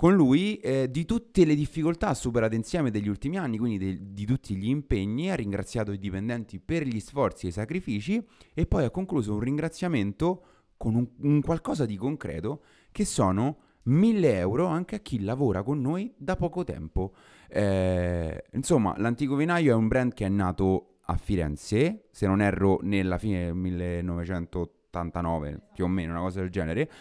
con 0.04 0.16
lui, 0.16 0.58
eh, 0.58 0.92
di 0.92 1.06
tutte 1.06 1.46
le 1.46 1.56
difficoltà 1.56 2.14
superate 2.14 2.58
insieme 2.58 2.92
degli 2.92 3.08
ultimi 3.08 3.38
anni, 3.38 3.58
quindi 3.58 3.78
de- 3.78 3.98
di 4.12 4.26
tutti 4.26 4.54
gli 4.54 4.68
impegni, 4.68 5.32
ha 5.32 5.36
ringraziato 5.36 5.94
i 5.94 5.98
dipendenti 5.98 6.60
per 6.60 6.86
gli 6.86 7.00
sforzi 7.00 7.46
e 7.46 7.50
i 7.50 7.54
sacrifici 7.54 8.22
e 8.54 8.66
poi 8.66 8.84
ha 8.84 8.90
concluso 8.90 9.32
un 9.32 9.40
ringraziamento 9.40 10.44
con 10.76 10.96
un, 10.96 11.08
un 11.20 11.42
qualcosa 11.42 11.86
di 11.86 11.96
concreto 11.96 12.64
che 12.92 13.06
sono 13.06 13.60
1000 13.84 14.40
euro 14.40 14.66
anche 14.66 14.96
a 14.96 15.00
chi 15.00 15.22
lavora 15.22 15.64
con 15.64 15.80
noi 15.80 16.14
da 16.18 16.36
poco 16.36 16.66
tempo. 16.66 17.14
Eh, 17.48 18.44
insomma, 18.52 18.96
l'Antico 18.98 19.38
Vinaio 19.38 19.72
è 19.72 19.76
un 19.76 19.88
brand 19.88 20.14
che 20.14 20.26
è 20.26 20.30
nato 20.30 20.98
a 21.04 21.16
Firenze, 21.16 22.08
se 22.12 22.28
non 22.28 22.42
erro 22.42 22.80
nella 22.82 23.18
fine 23.18 23.46
del 23.46 23.56
1989, 23.56 25.62
più 25.74 25.86
o 25.86 25.88
meno, 25.88 26.12
una 26.12 26.24
cosa 26.24 26.42
del 26.42 26.50
genere. 26.50 26.92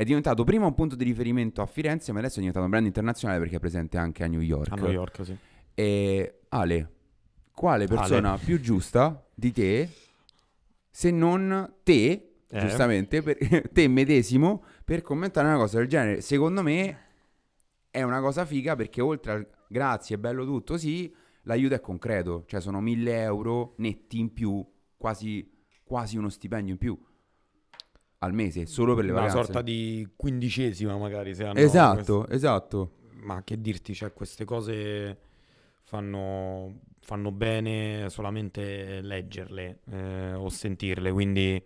È 0.00 0.04
diventato 0.04 0.44
prima 0.44 0.64
un 0.64 0.72
punto 0.72 0.96
di 0.96 1.04
riferimento 1.04 1.60
a 1.60 1.66
Firenze, 1.66 2.10
ma 2.12 2.20
adesso 2.20 2.36
è 2.36 2.38
diventato 2.38 2.64
un 2.64 2.70
brand 2.70 2.86
internazionale 2.86 3.38
perché 3.38 3.56
è 3.56 3.58
presente 3.58 3.98
anche 3.98 4.24
a 4.24 4.28
New 4.28 4.40
York. 4.40 4.72
A 4.72 4.76
New 4.76 4.90
York, 4.90 5.24
sì. 5.26 5.36
E 5.74 6.38
Ale, 6.48 6.90
quale 7.52 7.86
persona 7.86 8.38
più 8.38 8.58
giusta 8.60 9.28
di 9.34 9.52
te, 9.52 9.90
se 10.88 11.10
non 11.10 11.74
te, 11.82 12.36
Eh. 12.48 12.60
giustamente, 12.60 13.20
per, 13.20 13.36
te 13.70 13.88
medesimo, 13.88 14.64
per 14.86 15.02
commentare 15.02 15.48
una 15.48 15.58
cosa 15.58 15.76
del 15.76 15.86
genere? 15.86 16.22
Secondo 16.22 16.62
me 16.62 16.98
è 17.90 18.00
una 18.00 18.22
cosa 18.22 18.46
figa 18.46 18.74
perché 18.76 19.02
oltre 19.02 19.32
al 19.32 19.46
grazie, 19.68 20.16
è 20.16 20.18
bello 20.18 20.46
tutto, 20.46 20.78
sì, 20.78 21.14
l'aiuto 21.42 21.74
è 21.74 21.80
concreto, 21.80 22.44
cioè 22.46 22.62
sono 22.62 22.80
1000 22.80 23.20
euro 23.20 23.74
netti 23.76 24.18
in 24.18 24.32
più, 24.32 24.66
quasi, 24.96 25.46
quasi 25.84 26.16
uno 26.16 26.30
stipendio 26.30 26.72
in 26.72 26.78
più 26.78 26.98
al 28.22 28.34
mese, 28.34 28.66
solo 28.66 28.94
per 28.94 29.04
le 29.06 29.12
Una 29.12 29.22
vacanze. 29.22 29.44
sorta 29.44 29.62
di 29.62 30.06
quindicesima 30.14 30.96
magari 30.96 31.34
se 31.34 31.44
hanno 31.44 31.58
Esatto, 31.58 32.28
esatto. 32.28 32.90
ma 33.22 33.42
che 33.44 33.60
dirti, 33.60 33.94
cioè 33.94 34.12
queste 34.12 34.44
cose 34.44 35.18
fanno, 35.82 36.80
fanno 37.00 37.32
bene 37.32 38.06
solamente 38.10 39.00
leggerle 39.00 39.80
eh, 39.90 40.32
o 40.34 40.48
sentirle, 40.50 41.10
quindi 41.12 41.62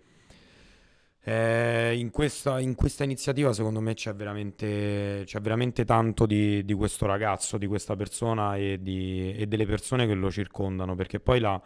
eh, 1.26 1.94
in 1.96 2.11
questa, 2.11 2.61
in 2.61 2.75
questa 2.75 3.02
iniziativa 3.02 3.52
secondo 3.52 3.80
me 3.80 3.94
c'è 3.94 4.14
veramente, 4.14 5.23
c'è 5.25 5.40
veramente 5.40 5.84
tanto 5.84 6.26
di, 6.26 6.64
di 6.64 6.75
questo 6.75 7.06
ragazzo, 7.06 7.56
di 7.58 7.66
questa 7.66 7.96
persona 7.96 8.56
e, 8.56 8.78
di- 8.80 9.32
e 9.34 9.46
delle 9.46 9.66
persone 9.66 10.06
che 10.06 10.14
lo 10.14 10.30
circondano, 10.30 10.94
perché 10.94 11.18
poi 11.20 11.40
la, 11.40 11.61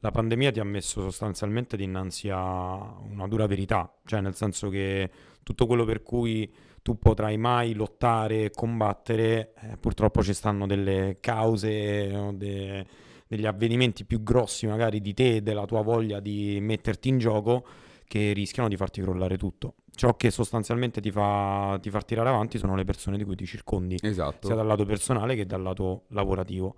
la 0.00 0.10
pandemia 0.10 0.50
ti 0.52 0.60
ha 0.60 0.64
messo 0.64 1.00
sostanzialmente 1.02 1.76
dinanzi 1.76 2.28
a 2.30 2.96
una 3.10 3.26
dura 3.26 3.46
verità, 3.46 3.92
cioè 4.04 4.20
nel 4.20 4.34
senso 4.34 4.68
che 4.68 5.10
tutto 5.42 5.66
quello 5.66 5.84
per 5.84 6.02
cui 6.02 6.52
tu 6.82 6.98
potrai 6.98 7.36
mai 7.36 7.74
lottare 7.74 8.44
e 8.44 8.50
combattere, 8.50 9.54
eh, 9.60 9.76
purtroppo 9.78 10.22
ci 10.22 10.32
stanno 10.34 10.66
delle 10.66 11.16
cause 11.20 12.14
o 12.14 12.32
de- 12.32 12.86
degli 13.26 13.46
avvenimenti 13.46 14.04
più 14.04 14.22
grossi 14.22 14.66
magari 14.68 15.00
di 15.00 15.12
te 15.12 15.36
e 15.36 15.40
della 15.42 15.64
tua 15.66 15.82
voglia 15.82 16.20
di 16.20 16.58
metterti 16.60 17.08
in 17.08 17.18
gioco 17.18 17.66
che 18.06 18.32
rischiano 18.32 18.68
di 18.68 18.76
farti 18.76 19.00
crollare 19.02 19.36
tutto. 19.36 19.74
Ciò 19.96 20.14
che 20.14 20.30
sostanzialmente 20.30 21.00
ti 21.00 21.10
fa, 21.10 21.76
ti 21.82 21.90
fa 21.90 22.02
tirare 22.02 22.28
avanti 22.28 22.58
sono 22.58 22.76
le 22.76 22.84
persone 22.84 23.16
di 23.16 23.24
cui 23.24 23.34
ti 23.34 23.46
circondi, 23.46 23.96
Esatto. 24.00 24.46
sia 24.46 24.54
dal 24.54 24.66
lato 24.66 24.84
personale 24.84 25.34
che 25.34 25.44
dal 25.46 25.62
lato 25.62 26.04
lavorativo. 26.08 26.76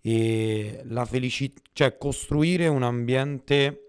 E 0.00 0.80
la 0.84 1.04
felicità, 1.04 1.60
cioè 1.72 1.96
costruire 1.98 2.66
un 2.68 2.82
ambiente 2.82 3.82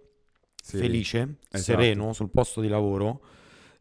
Sì. 0.62 0.78
felice, 0.78 1.36
Esatto. 1.52 1.58
sereno 1.58 2.14
sul 2.14 2.30
posto 2.30 2.62
di 2.62 2.68
lavoro, 2.68 3.22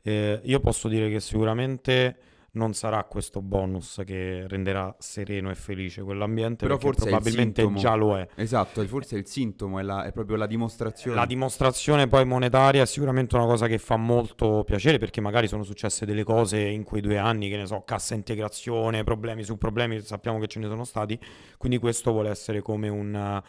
eh, 0.03 0.41
io 0.45 0.61
posso 0.61 0.89
dire 0.89 1.11
che 1.11 1.21
sicuramente 1.21 2.17
non 2.53 2.73
sarà 2.73 3.05
questo 3.05 3.43
bonus 3.43 4.03
che 4.07 4.47
renderà 4.49 4.95
sereno 4.99 5.51
e 5.51 5.55
felice 5.55 6.03
quell'ambiente, 6.03 6.67
Però 6.67 6.79
forse 6.79 7.07
probabilmente 7.09 7.71
già 7.75 7.95
lo 7.95 8.17
è. 8.17 8.27
Esatto, 8.37 8.85
forse 8.87 9.17
è 9.17 9.19
il 9.19 9.27
sintomo, 9.27 9.79
è, 9.79 9.83
la- 9.83 10.05
è 10.05 10.13
proprio 10.13 10.37
la 10.37 10.47
dimostrazione. 10.47 11.17
La 11.17 11.27
dimostrazione 11.27 12.07
poi 12.09 12.25
monetaria 12.25 12.83
è 12.83 12.87
sicuramente 12.87 13.37
una 13.37 13.47
cosa 13.47 13.67
che 13.67 13.79
fa 13.79 13.97
molto 13.97 14.65
piacere 14.65 14.99
perché 14.99 15.21
magari 15.21 15.47
sono 15.47 15.63
successe 15.63 16.07
delle 16.07 16.25
cose 16.25 16.59
in 16.61 16.85
quei 16.85 17.03
due 17.03 17.19
anni, 17.19 17.49
che 17.49 17.57
ne 17.57 17.67
so, 17.67 17.83
cassa 17.85 18.15
integrazione, 18.15 19.05
problemi 19.05 19.43
su 19.43 19.59
problemi, 19.59 20.01
sappiamo 20.01 20.39
che 20.39 20.47
ce 20.47 20.59
ne 20.59 20.67
sono 20.67 20.85
stati, 20.85 21.19
quindi 21.59 21.79
questo 21.79 22.13
vuole 22.13 22.31
essere 22.31 22.63
come 22.63 22.89
un, 22.89 23.43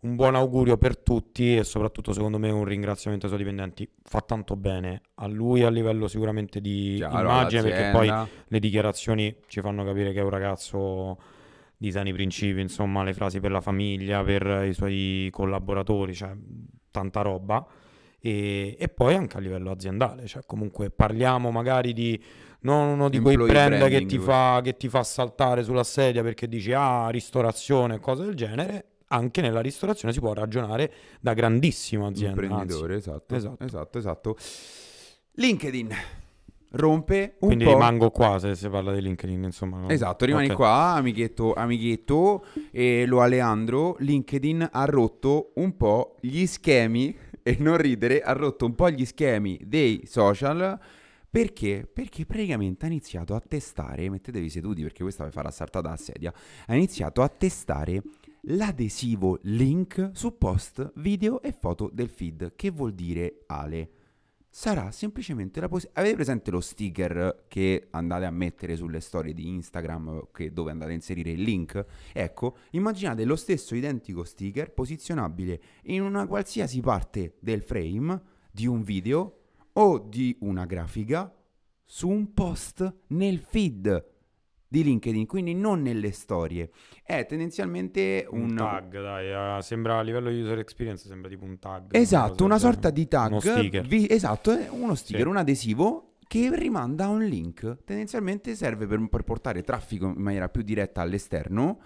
un 0.00 0.14
buon 0.14 0.34
augurio 0.34 0.76
per 0.76 0.96
tutti 0.96 1.56
e 1.56 1.64
soprattutto 1.64 2.12
secondo 2.12 2.38
me 2.38 2.50
un 2.50 2.64
ringraziamento 2.64 3.26
ai 3.26 3.32
suoi 3.32 3.44
dipendenti. 3.44 3.88
Fa 4.02 4.20
tanto 4.20 4.54
bene 4.56 5.02
a 5.16 5.26
lui 5.26 5.62
a 5.62 5.70
livello 5.70 6.06
sicuramente 6.08 6.60
di 6.60 6.94
Chiaro, 6.96 7.20
immagine 7.28 7.62
perché 7.62 7.90
poi 7.90 8.12
le 8.46 8.58
dichiarazioni 8.58 9.36
ci 9.48 9.60
fanno 9.60 9.84
capire 9.84 10.12
che 10.12 10.20
è 10.20 10.22
un 10.22 10.30
ragazzo 10.30 11.18
di 11.76 11.90
sani 11.90 12.12
principi, 12.12 12.60
insomma, 12.60 13.02
le 13.02 13.14
frasi 13.14 13.40
per 13.40 13.50
la 13.50 13.60
famiglia, 13.60 14.22
per 14.22 14.66
i 14.66 14.72
suoi 14.72 15.28
collaboratori, 15.32 16.14
cioè 16.14 16.32
tanta 16.90 17.22
roba. 17.22 17.66
e, 18.20 18.76
e 18.78 18.88
poi 18.88 19.14
anche 19.14 19.36
a 19.36 19.40
livello 19.40 19.70
aziendale, 19.70 20.26
cioè 20.26 20.42
comunque 20.46 20.90
parliamo 20.90 21.50
magari 21.50 21.92
di 21.92 22.20
non 22.60 22.88
uno 22.88 23.08
di 23.08 23.20
quei 23.20 23.36
brand 23.36 23.86
che 23.88 24.04
ti, 24.06 24.18
fa, 24.18 24.60
che 24.62 24.76
ti 24.76 24.88
fa 24.88 25.04
saltare 25.04 25.62
sulla 25.62 25.84
sedia 25.84 26.22
perché 26.22 26.48
dici 26.48 26.72
ah 26.72 27.08
ristorazione 27.08 28.00
cose 28.00 28.24
del 28.24 28.34
genere, 28.34 28.84
anche 29.08 29.40
nella 29.40 29.60
ristorazione 29.60 30.12
si 30.12 30.20
può 30.20 30.32
ragionare 30.32 30.92
da 31.20 31.34
grandissima 31.34 32.06
azienda. 32.08 32.42
Imprenditore, 32.42 32.96
esatto, 32.96 33.34
Esatto. 33.34 33.64
esatto, 33.64 33.98
esatto. 33.98 34.36
LinkedIn 35.32 35.88
rompe 36.72 37.36
un 37.40 37.46
Quindi 37.48 37.64
po'... 37.64 37.72
rimango 37.72 38.10
qua 38.10 38.38
se 38.38 38.54
si 38.54 38.68
parla 38.68 38.92
di 38.92 39.00
LinkedIn, 39.00 39.42
insomma. 39.44 39.78
no? 39.80 39.88
Esatto, 39.88 40.24
rimani 40.24 40.48
Ok. 40.50 40.56
qua, 40.56 40.94
amichetto, 40.96 41.54
amichetto, 41.54 42.44
e 42.70 43.06
lo 43.06 43.20
Aleandro, 43.22 43.96
LinkedIn 44.00 44.68
ha 44.72 44.84
rotto 44.84 45.52
un 45.54 45.76
po' 45.76 46.16
gli 46.20 46.44
schemi, 46.46 47.16
e 47.42 47.56
non 47.60 47.78
ridere, 47.78 48.20
ha 48.20 48.32
rotto 48.32 48.66
un 48.66 48.74
po' 48.74 48.90
gli 48.90 49.06
schemi 49.06 49.58
dei 49.64 50.02
social, 50.04 50.78
perché? 51.30 51.88
Perché 51.90 52.26
praticamente 52.26 52.84
ha 52.84 52.88
iniziato 52.88 53.34
a 53.34 53.40
testare, 53.46 54.10
mettetevi 54.10 54.50
seduti 54.50 54.82
perché 54.82 55.02
questa 55.02 55.24
vi 55.24 55.30
farà 55.30 55.50
saltata 55.50 55.90
a 55.90 55.96
sedia, 55.96 56.32
ha 56.66 56.74
iniziato 56.74 57.22
a 57.22 57.28
testare 57.28 58.02
l'adesivo 58.42 59.38
link 59.42 60.10
su 60.12 60.36
post, 60.38 60.92
video 60.96 61.42
e 61.42 61.52
foto 61.52 61.90
del 61.92 62.08
feed. 62.08 62.54
Che 62.54 62.70
vuol 62.70 62.94
dire 62.94 63.44
Ale? 63.46 63.90
Sarà 64.50 64.90
semplicemente 64.90 65.60
la 65.60 65.68
possibilità. 65.68 66.00
Avete 66.00 66.14
presente 66.16 66.50
lo 66.50 66.60
sticker 66.60 67.44
che 67.48 67.88
andate 67.90 68.24
a 68.24 68.30
mettere 68.30 68.76
sulle 68.76 69.00
storie 69.00 69.34
di 69.34 69.48
Instagram 69.48 70.28
dove 70.50 70.70
andate 70.70 70.90
a 70.92 70.94
inserire 70.94 71.30
il 71.30 71.42
link? 71.42 71.84
Ecco, 72.12 72.56
immaginate 72.70 73.24
lo 73.24 73.36
stesso 73.36 73.74
identico 73.74 74.24
sticker 74.24 74.72
posizionabile 74.72 75.60
in 75.84 76.02
una 76.02 76.26
qualsiasi 76.26 76.80
parte 76.80 77.34
del 77.40 77.62
frame 77.62 78.20
di 78.50 78.66
un 78.66 78.82
video 78.82 79.34
o 79.74 79.98
di 79.98 80.36
una 80.40 80.64
grafica 80.64 81.32
su 81.84 82.08
un 82.08 82.32
post 82.32 83.02
nel 83.08 83.38
feed 83.38 84.17
di 84.68 84.84
LinkedIn, 84.84 85.26
quindi 85.26 85.54
non 85.54 85.80
nelle 85.82 86.12
storie. 86.12 86.70
È 87.02 87.24
tendenzialmente 87.26 88.26
Un 88.30 88.42
un, 88.42 88.54
tag, 88.56 89.00
dai, 89.00 89.58
eh, 89.58 89.62
sembra 89.62 89.98
a 89.98 90.02
livello 90.02 90.30
di 90.30 90.40
user 90.40 90.58
experience, 90.58 91.08
sembra 91.08 91.30
tipo 91.30 91.44
un 91.44 91.58
tag. 91.58 91.94
Esatto, 91.94 92.44
una 92.44 92.58
sorta 92.58 92.90
di 92.90 93.08
tag. 93.08 93.30
Uno 93.30 93.40
sticker. 93.40 93.86
vi- 93.86 94.06
esatto, 94.08 94.52
è 94.52 94.68
uno 94.70 94.94
sticker, 94.94 95.22
Sì. 95.22 95.28
un 95.28 95.36
adesivo 95.36 96.12
che 96.26 96.50
rimanda 96.54 97.06
a 97.06 97.08
un 97.08 97.24
link. 97.24 97.78
Tendenzialmente 97.84 98.54
serve 98.54 98.86
per, 98.86 99.08
per 99.08 99.22
portare 99.22 99.62
traffico 99.62 100.06
in 100.06 100.20
maniera 100.20 100.48
più 100.50 100.60
diretta 100.62 101.00
all'esterno. 101.00 101.78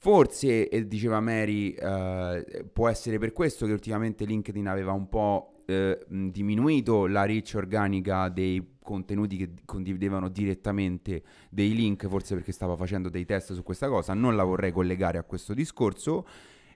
Forse, 0.00 0.68
e 0.68 0.86
diceva 0.86 1.18
Mary, 1.20 1.70
eh, 1.72 2.66
può 2.72 2.88
essere 2.88 3.18
per 3.18 3.32
questo 3.32 3.66
che 3.66 3.72
ultimamente 3.72 4.24
LinkedIn 4.26 4.68
aveva 4.68 4.92
un 4.92 5.08
po' 5.08 5.62
eh, 5.66 5.98
diminuito 6.08 7.06
la 7.06 7.24
reach 7.24 7.52
organica 7.56 8.28
dei 8.28 8.64
contenuti 8.88 9.36
che 9.36 9.52
condividevano 9.66 10.30
direttamente 10.30 11.22
dei 11.50 11.74
link, 11.74 12.08
forse 12.08 12.34
perché 12.34 12.52
stava 12.52 12.74
facendo 12.74 13.10
dei 13.10 13.26
test 13.26 13.52
su 13.52 13.62
questa 13.62 13.86
cosa. 13.86 14.14
Non 14.14 14.34
la 14.34 14.44
vorrei 14.44 14.72
collegare 14.72 15.18
a 15.18 15.24
questo 15.24 15.52
discorso. 15.52 16.26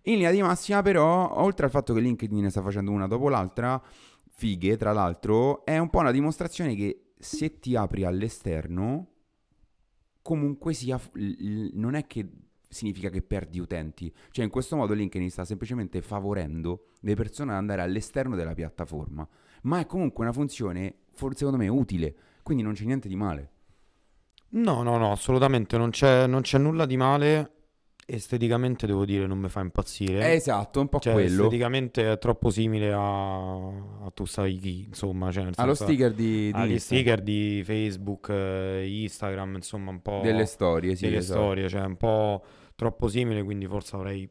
In 0.03 0.17
linea 0.17 0.31
di 0.31 0.43
massima, 0.43 0.83
però, 0.83 1.41
oltre 1.41 1.65
al 1.65 1.71
fatto 1.71 1.95
che 1.95 2.01
LinkedIn 2.01 2.43
ne 2.43 2.51
sta 2.51 2.61
facendo 2.61 2.91
una 2.91 3.07
dopo 3.07 3.31
l'altra, 3.31 3.83
fighe, 4.29 4.77
tra 4.77 4.93
l'altro, 4.93 5.65
è 5.65 5.79
un 5.79 5.89
po' 5.89 6.01
una 6.01 6.11
dimostrazione 6.11 6.75
che 6.75 7.13
se 7.19 7.59
ti 7.59 7.77
apri 7.77 8.05
all'esterno, 8.05 9.07
comunque 10.21 10.75
sia, 10.75 11.01
non 11.73 11.95
è 11.95 12.07
che 12.07 12.29
significa 12.69 13.09
che 13.09 13.23
perdi 13.23 13.59
utenti. 13.59 14.13
Cioè, 14.31 14.45
in 14.45 14.51
questo 14.51 14.77
modo 14.77 14.93
LinkedIn 14.93 15.31
sta 15.31 15.47
semplicemente 15.47 16.03
favorendo 16.03 16.89
le 17.01 17.15
persone 17.15 17.53
ad 17.53 17.57
andare 17.57 17.81
all'esterno 17.81 18.37
della 18.37 18.55
piattaforma. 18.55 19.27
Ma 19.63 19.79
è 19.79 19.87
comunque 19.87 20.25
una 20.25 20.33
funzione, 20.33 20.97
for- 21.15 21.37
secondo 21.37 21.59
me, 21.59 21.69
utile. 21.69 22.15
Quindi 22.43 22.63
non 22.63 22.73
c'è 22.75 22.85
niente 22.85 23.09
di 23.09 23.17
male. 23.17 23.51
No, 24.55 24.83
no, 24.83 24.99
no, 24.99 25.13
assolutamente 25.13 25.79
non 25.79 25.91
c'è, 25.91 26.27
non 26.27 26.43
c'è 26.43 26.59
nulla 26.59 26.87
di 26.87 26.97
male. 26.97 27.51
Esteticamente 28.05 28.87
devo 28.87 29.05
dire 29.05 29.27
non 29.27 29.39
mi 29.39 29.49
fa 29.49 29.61
impazzire. 29.61 30.35
Esatto, 30.35 30.81
un 30.81 30.89
po' 30.89 30.99
Cioè, 30.99 31.13
quello. 31.13 31.45
esteticamente 31.45 32.13
è 32.13 32.19
troppo 32.19 32.51
simile 32.51 32.93
a, 32.93 33.67
a 33.67 34.11
tu 34.13 34.25
sai 34.25 34.59
chi, 34.59 34.87
insomma, 34.89 35.31
cioè 35.31 35.45
nel 35.45 35.55
Allo 35.57 35.75
sticker 35.75 36.13
di, 36.13 36.47
di 36.47 36.53
agli 36.53 36.79
sticker 36.79 37.23
di 37.23 37.63
Facebook, 37.65 38.29
eh, 38.29 39.03
Instagram, 39.03 39.55
insomma, 39.55 39.91
un 39.91 40.03
po' 40.03 40.21
delle 40.23 40.47
storie, 40.47 40.97
sì, 40.97 41.05
delle 41.05 41.19
esatto. 41.19 41.41
storie, 41.41 41.69
cioè 41.69 41.83
un 41.83 41.97
po' 41.97 42.45
troppo 42.75 43.07
simile, 43.07 43.45
quindi 43.45 43.67
forse 43.67 43.95
avrei 43.95 44.29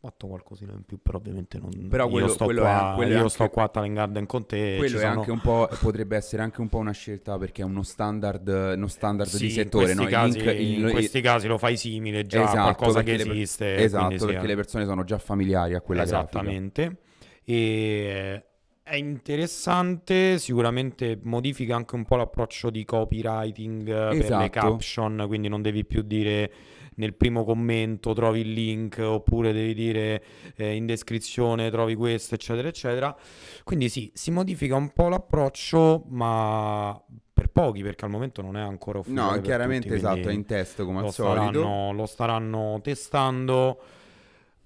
fatto 0.00 0.28
qualcosina 0.28 0.72
in 0.72 0.84
più, 0.84 0.98
però 1.02 1.18
ovviamente 1.18 1.58
non 1.58 1.70
Però 1.88 2.04
io 2.04 2.10
quello- 2.10 2.28
sto 2.28 2.44
quello 2.44 2.60
è- 2.60 2.64
qua, 2.64 2.92
quello 2.94 3.10
è 3.10 3.14
io 3.14 3.18
anche- 3.22 3.30
sto 3.30 3.48
qua 3.48 3.62
a 3.64 3.68
Talent 3.68 3.94
Garden 3.94 4.26
con 4.26 4.46
te 4.46 4.74
Quello 4.78 4.96
è 4.96 5.00
sono- 5.00 5.12
anche 5.12 5.30
un 5.32 5.40
po', 5.40 5.68
potrebbe 5.80 6.16
essere 6.16 6.42
anche 6.42 6.60
un 6.60 6.68
po' 6.68 6.78
una 6.78 6.92
scelta 6.92 7.36
perché 7.36 7.62
è 7.62 7.64
uno 7.64 7.82
standard, 7.82 8.74
uno 8.76 8.86
standard 8.86 9.28
Sì, 9.28 9.38
di 9.38 9.44
in 9.46 9.50
settore, 9.50 9.84
questi, 9.94 10.02
no? 10.04 10.08
Casi, 10.08 10.40
link- 10.40 10.60
in 10.60 10.84
il- 10.86 10.90
questi 10.92 11.20
casi 11.20 11.46
lo 11.48 11.58
fai 11.58 11.76
simile 11.76 12.26
già 12.26 12.40
a 12.40 12.44
Esatto, 12.44 12.62
qualcosa 12.62 13.02
che 13.02 13.16
le 13.16 13.22
esiste. 13.30 13.76
Esatto, 13.76 14.18
sì, 14.18 14.24
perché 14.26 14.44
eh. 14.44 14.46
le 14.48 14.54
persone 14.56 14.84
sono 14.84 15.02
già 15.04 15.18
familiari 15.18 15.74
a 15.74 15.80
quella 15.80 16.04
grafica. 16.04 16.38
Esattamente. 16.40 16.96
E 17.44 18.42
è 18.84 18.94
interessante, 18.96 20.38
sicuramente 20.38 21.18
modifica 21.22 21.74
anche 21.76 21.94
un 21.94 22.04
po' 22.04 22.16
l'approccio 22.16 22.70
di 22.70 22.84
copywriting 22.84 23.86
eh, 23.88 23.92
per 23.92 24.12
le 24.14 24.18
Esatto. 24.24 24.48
caption, 24.50 25.24
quindi 25.26 25.48
non 25.48 25.60
devi 25.62 25.84
più 25.84 26.02
dire 26.02 26.50
nel 26.98 27.14
primo 27.14 27.44
commento 27.44 28.12
trovi 28.12 28.40
il 28.40 28.52
link 28.52 28.98
oppure 29.00 29.52
devi 29.52 29.74
dire 29.74 30.22
eh, 30.56 30.74
in 30.74 30.86
descrizione 30.86 31.70
trovi 31.70 31.94
questo, 31.94 32.34
eccetera, 32.34 32.68
eccetera. 32.68 33.16
Quindi 33.64 33.88
sì, 33.88 34.10
si 34.14 34.30
modifica 34.30 34.74
un 34.76 34.92
po' 34.92 35.08
l'approccio, 35.08 36.04
ma 36.08 37.00
per 37.32 37.48
pochi, 37.48 37.82
perché 37.82 38.04
al 38.04 38.10
momento 38.10 38.42
non 38.42 38.56
è 38.56 38.60
ancora 38.60 38.98
ufficiale 38.98 39.36
No, 39.36 39.40
chiaramente 39.42 39.86
tutti, 39.86 39.98
esatto, 39.98 40.28
è 40.28 40.32
in 40.32 40.44
test 40.44 40.82
come 40.84 40.98
al 41.00 41.12
solito. 41.12 41.50
staranno, 41.50 41.92
lo 41.92 42.06
staranno 42.06 42.80
testando. 42.82 43.80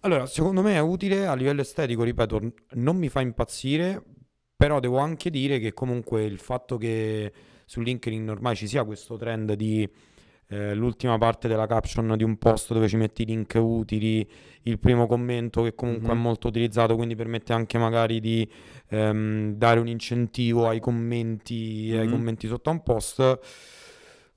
Allora, 0.01 0.27
secondo 0.27 0.63
me 0.63 0.75
è 0.75 0.81
utile 0.81 1.27
a 1.27 1.35
livello 1.35 1.61
estetico, 1.61 2.03
ripeto, 2.03 2.53
non 2.73 2.97
mi 2.97 3.09
fa 3.09 3.21
impazzire, 3.21 4.03
però 4.57 4.81
devo 4.81 4.99
anche 4.99 5.29
dire 5.29 5.59
che 5.59 5.75
comunque 5.75 6.25
il 6.25 6.39
fatto 6.39 6.77
che 6.79 7.33
su 7.67 7.81
LinkedIn 7.81 8.29
ormai 8.29 8.57
ci 8.57 8.67
sia 8.67 8.85
questo 8.85 9.17
trend 9.17 9.53
di 9.53 9.89
eh, 10.53 10.75
l'ultima 10.75 11.17
parte 11.19 11.49
della 11.49 11.67
caption 11.67 12.15
di 12.17 12.23
un 12.25 12.37
post 12.37 12.73
dove 12.75 12.87
ci 12.87 12.97
metti 12.97 13.23
i 13.23 13.25
link 13.25 13.55
utili, 13.59 14.29
il 14.65 14.79
primo 14.79 15.07
commento 15.07 15.63
che 15.63 15.75
comunque 15.75 16.11
è 16.13 16.15
Mhm. 16.15 16.21
molto 16.21 16.49
utilizzato, 16.49 16.95
quindi 16.95 17.17
permette 17.17 17.53
anche 17.55 17.79
magari 17.79 18.21
di 18.21 18.47
ehm, 18.89 19.55
dare 19.55 19.81
un 19.81 19.89
incentivo 19.89 20.69
ai 20.69 20.79
commenti, 20.81 21.91
ai 21.97 22.07
Mhm. 22.07 22.11
commenti 22.13 22.47
sotto 22.47 22.69
a 22.69 22.73
un 22.75 22.83
post. 22.83 23.39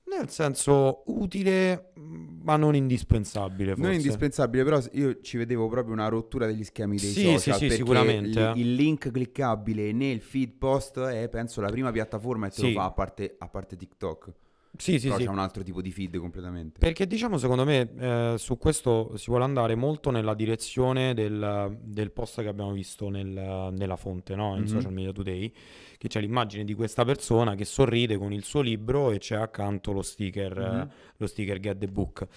Nel 0.08 0.30
senso 0.30 1.02
utile, 1.08 1.92
ma 1.96 2.56
non 2.58 2.76
indispensabile. 2.76 3.72
Non 3.72 3.86
Forse. 3.92 3.96
indispensabile, 3.96 4.64
però 4.64 4.80
io 4.94 5.20
ci 5.22 5.36
vedevo 5.38 5.68
proprio 5.68 5.94
una 5.94 6.08
rottura 6.08 6.46
degli 6.46 6.64
schemi 6.64 6.98
dei 6.98 7.10
Sì, 7.10 7.22
social. 7.24 7.40
sì, 7.40 7.52
sì, 7.52 7.60
perché 7.60 7.76
sicuramente, 7.76 8.40
Il, 8.40 8.46
eh. 8.46 8.52
il 8.62 8.76
link 8.76 9.12
cliccabile 9.12 9.92
nel 9.92 10.22
feed 10.22 10.54
post 10.58 11.00
è, 11.00 11.28
penso, 11.28 11.60
la 11.60 11.70
prima 11.70 11.92
piattaforma 11.92 12.48
che 12.48 12.54
te 12.54 12.62
Sì. 12.62 12.74
lo 12.74 12.80
fa, 12.80 12.86
a 12.86 12.92
parte, 12.92 13.36
a 13.40 13.48
parte 13.50 13.76
TikTok. 13.76 14.32
Sì, 14.78 15.00
sì, 15.00 15.08
però 15.08 15.20
sì. 15.20 15.26
c'è 15.26 15.30
un 15.32 15.40
altro 15.40 15.64
tipo 15.64 15.82
di 15.82 15.92
feed 15.92 16.18
completamente. 16.18 16.80
Perché 16.80 17.08
diciamo, 17.08 17.38
secondo 17.38 17.64
me, 17.66 17.90
eh, 17.98 18.36
su 18.38 18.58
questo 18.58 19.16
si 19.18 19.26
vuole 19.30 19.44
andare 19.44 19.76
molto 19.76 20.12
nella 20.12 20.34
direzione 20.34 21.14
del, 21.14 21.78
del 21.82 22.12
post 22.12 22.42
che 22.42 22.48
abbiamo 22.48 22.72
visto 22.72 23.10
nel- 23.10 23.72
nella 23.74 23.96
fonte, 23.96 24.36
no? 24.36 24.56
In 24.56 24.62
Mhm. 24.62 24.68
Social 24.68 24.94
Media 24.94 25.12
Today, 25.12 25.52
che 25.98 26.08
c'è 26.08 26.20
l'immagine 26.22 26.64
di 26.64 26.74
questa 26.74 27.06
persona 27.06 27.56
che 27.56 27.66
sorride 27.66 28.18
con 28.18 28.34
il 28.34 28.44
suo 28.44 28.62
libro 28.62 29.12
e 29.12 29.18
c'è 29.20 29.36
accanto 29.36 29.92
lo 29.92 30.02
sticker, 30.02 30.58
eh, 30.58 30.70
Mhm. 30.70 30.90
lo 31.18 31.28
sticker 31.28 31.60
Get 31.60 31.78
the 31.78 31.88
Book. 31.88 32.28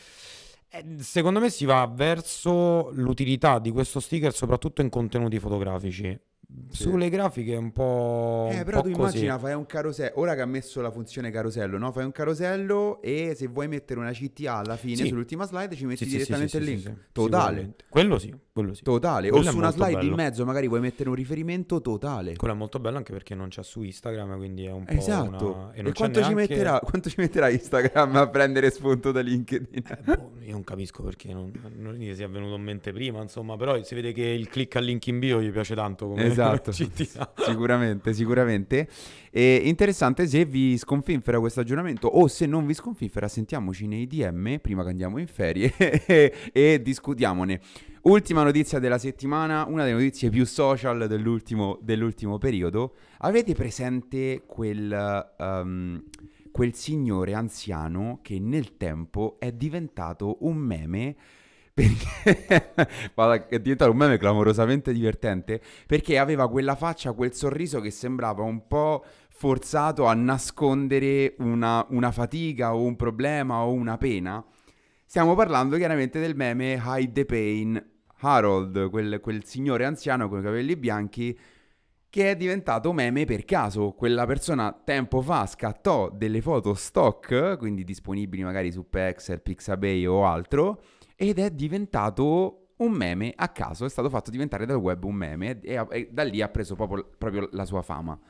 Eh, 0.70 0.84
secondo 0.98 1.40
me 1.40 1.48
si 1.48 1.64
va 1.64 1.90
verso 1.92 2.90
l'utilità 2.92 3.58
di 3.58 3.70
questo 3.70 4.00
sticker 4.00 4.34
soprattutto 4.34 4.82
in 4.82 4.90
contenuti 4.90 5.38
fotografici. 5.38 6.18
Sì. 6.70 6.82
Sulle 6.84 7.10
grafiche 7.10 7.52
è 7.52 7.56
un 7.58 7.72
po', 7.72 8.48
Eh, 8.50 8.64
però 8.64 8.80
po' 8.80 8.88
tu 8.88 8.94
così. 8.94 9.18
immagina, 9.18 9.38
fai 9.38 9.52
un 9.52 9.66
carosello, 9.66 10.12
ora 10.18 10.34
che 10.34 10.40
ha 10.40 10.46
messo 10.46 10.80
la 10.80 10.90
funzione 10.90 11.30
carosello, 11.30 11.76
no? 11.76 11.92
Fai 11.92 12.04
un 12.04 12.12
carosello 12.12 13.02
e 13.02 13.34
se 13.36 13.46
vuoi 13.48 13.68
mettere 13.68 14.00
una 14.00 14.12
CTA 14.12 14.54
alla 14.54 14.76
fine, 14.76 14.96
Sì. 14.96 15.08
sull'ultima 15.08 15.44
slide, 15.44 15.76
ci 15.76 15.84
metti 15.84 16.04
Sì, 16.06 16.12
direttamente 16.12 16.56
il 16.56 16.64
link. 16.64 16.94
Totale. 17.12 17.74
Quello 17.90 18.18
sì, 18.18 18.34
quello 18.58 18.74
sì. 18.74 18.82
Totale. 18.82 19.28
Quello 19.28 19.48
o 19.48 19.50
su 19.50 19.56
una 19.56 19.70
slide 19.70 19.92
in 19.92 19.98
bello. 19.98 20.14
mezzo 20.16 20.44
magari 20.44 20.66
vuoi 20.66 20.80
mettere 20.80 21.08
un 21.08 21.14
riferimento 21.14 21.80
totale. 21.80 22.34
Quello 22.36 22.54
è 22.54 22.56
molto 22.56 22.80
bello 22.80 22.96
anche 22.96 23.12
perché 23.12 23.34
non 23.34 23.48
c'è 23.48 23.62
su 23.62 23.82
Instagram, 23.82 24.36
quindi 24.36 24.64
è 24.64 24.72
un 24.72 24.84
po' 24.84 24.92
Esatto. 24.92 25.54
una... 25.54 25.72
E, 25.72 25.82
c'è 25.82 25.92
quanto, 25.92 26.22
ci 26.22 26.34
neanche- 26.34 26.54
metterà, 26.54 26.80
quanto 26.80 27.08
ci 27.08 27.16
metterà 27.18 27.48
Instagram 27.48 28.16
a 28.16 28.26
prendere 28.28 28.70
spunto 28.70 29.12
da 29.12 29.20
LinkedIn? 29.20 29.82
Eh, 29.86 30.16
boh, 30.16 30.32
io 30.44 30.52
non 30.52 30.64
capisco 30.64 31.02
perché 31.02 31.32
non, 31.32 31.52
non 31.76 31.94
gli 31.94 32.12
sia 32.14 32.28
venuto 32.28 32.56
in 32.56 32.62
mente 32.62 32.92
prima, 32.92 33.22
insomma, 33.22 33.56
però 33.56 33.80
si 33.82 33.94
vede 33.94 34.12
che 34.12 34.24
il 34.24 34.48
click 34.48 34.76
al 34.76 34.84
link 34.84 35.06
in 35.06 35.18
bio 35.18 35.40
gli 35.40 35.50
piace 35.50 35.74
tanto 35.74 36.08
come 36.08 36.24
Esatto. 36.24 36.72
Sicuramente, 36.72 38.12
sicuramente. 38.12 38.88
E 39.30 39.62
interessante 39.64 40.26
se 40.26 40.44
vi 40.44 40.76
sconfinfera 40.76 41.38
questo 41.38 41.60
aggiornamento 41.60 42.08
o 42.08 42.26
se 42.28 42.46
non 42.46 42.66
vi 42.66 42.74
sconfinfera, 42.74 43.28
sentiamoci 43.28 43.86
nei 43.86 44.06
DM 44.06 44.58
prima 44.58 44.82
che 44.82 44.90
andiamo 44.90 45.18
in 45.18 45.26
ferie 45.26 45.72
e 46.52 46.80
discutiamone. 46.82 47.60
Ultima 48.02 48.42
notizia 48.42 48.78
della 48.78 48.98
settimana, 48.98 49.64
una 49.66 49.82
delle 49.82 49.96
notizie 49.96 50.30
più 50.30 50.46
social 50.46 51.06
dell'ultimo, 51.08 51.78
dell'ultimo 51.82 52.38
periodo. 52.38 52.94
Avete 53.18 53.54
presente 53.54 54.44
quel, 54.46 55.34
um, 55.38 56.02
quel 56.52 56.74
signore 56.74 57.34
anziano 57.34 58.20
che 58.22 58.38
nel 58.38 58.76
tempo 58.76 59.36
è 59.38 59.52
diventato 59.52 60.38
un 60.40 60.56
meme 60.56 61.16
perché 61.78 63.48
è 63.48 63.60
diventato 63.60 63.90
un 63.92 63.96
meme 63.96 64.16
clamorosamente 64.18 64.92
divertente 64.92 65.60
perché 65.86 66.18
aveva 66.18 66.48
quella 66.48 66.74
faccia, 66.74 67.12
quel 67.12 67.32
sorriso 67.34 67.80
che 67.80 67.92
sembrava 67.92 68.42
un 68.42 68.66
po' 68.66 69.04
forzato 69.28 70.06
a 70.06 70.14
nascondere 70.14 71.36
una, 71.38 71.86
una 71.90 72.10
fatica 72.10 72.74
o 72.74 72.82
un 72.82 72.96
problema 72.96 73.62
o 73.62 73.70
una 73.70 73.96
pena. 73.96 74.44
Stiamo 75.08 75.34
parlando 75.34 75.78
chiaramente 75.78 76.20
del 76.20 76.36
meme 76.36 76.78
Hide 76.84 77.12
the 77.12 77.24
Pain. 77.24 77.90
Harold, 78.18 78.90
quel, 78.90 79.20
quel 79.20 79.42
signore 79.42 79.86
anziano 79.86 80.28
con 80.28 80.40
i 80.40 80.42
capelli 80.42 80.76
bianchi 80.76 81.38
che 82.10 82.32
è 82.32 82.36
diventato 82.36 82.92
meme 82.92 83.24
per 83.24 83.46
caso. 83.46 83.92
Quella 83.92 84.26
persona 84.26 84.70
tempo 84.84 85.22
fa 85.22 85.46
scattò 85.46 86.10
delle 86.10 86.42
foto 86.42 86.74
stock, 86.74 87.56
quindi 87.56 87.84
disponibili 87.84 88.42
magari 88.42 88.70
su 88.70 88.86
Pexel, 88.86 89.40
Pixabay 89.40 90.04
o 90.04 90.26
altro, 90.26 90.82
ed 91.16 91.38
è 91.38 91.50
diventato 91.52 92.72
un 92.76 92.92
meme 92.92 93.32
a 93.34 93.48
caso, 93.48 93.86
è 93.86 93.88
stato 93.88 94.10
fatto 94.10 94.30
diventare 94.30 94.66
dal 94.66 94.76
web 94.76 95.02
un 95.04 95.14
meme 95.14 95.58
e, 95.62 95.86
e 95.88 96.10
da 96.12 96.22
lì 96.22 96.42
ha 96.42 96.50
preso 96.50 96.74
proprio, 96.74 97.08
proprio, 97.16 97.48
la 97.52 97.64
sua 97.64 97.80
fama. 97.80 98.20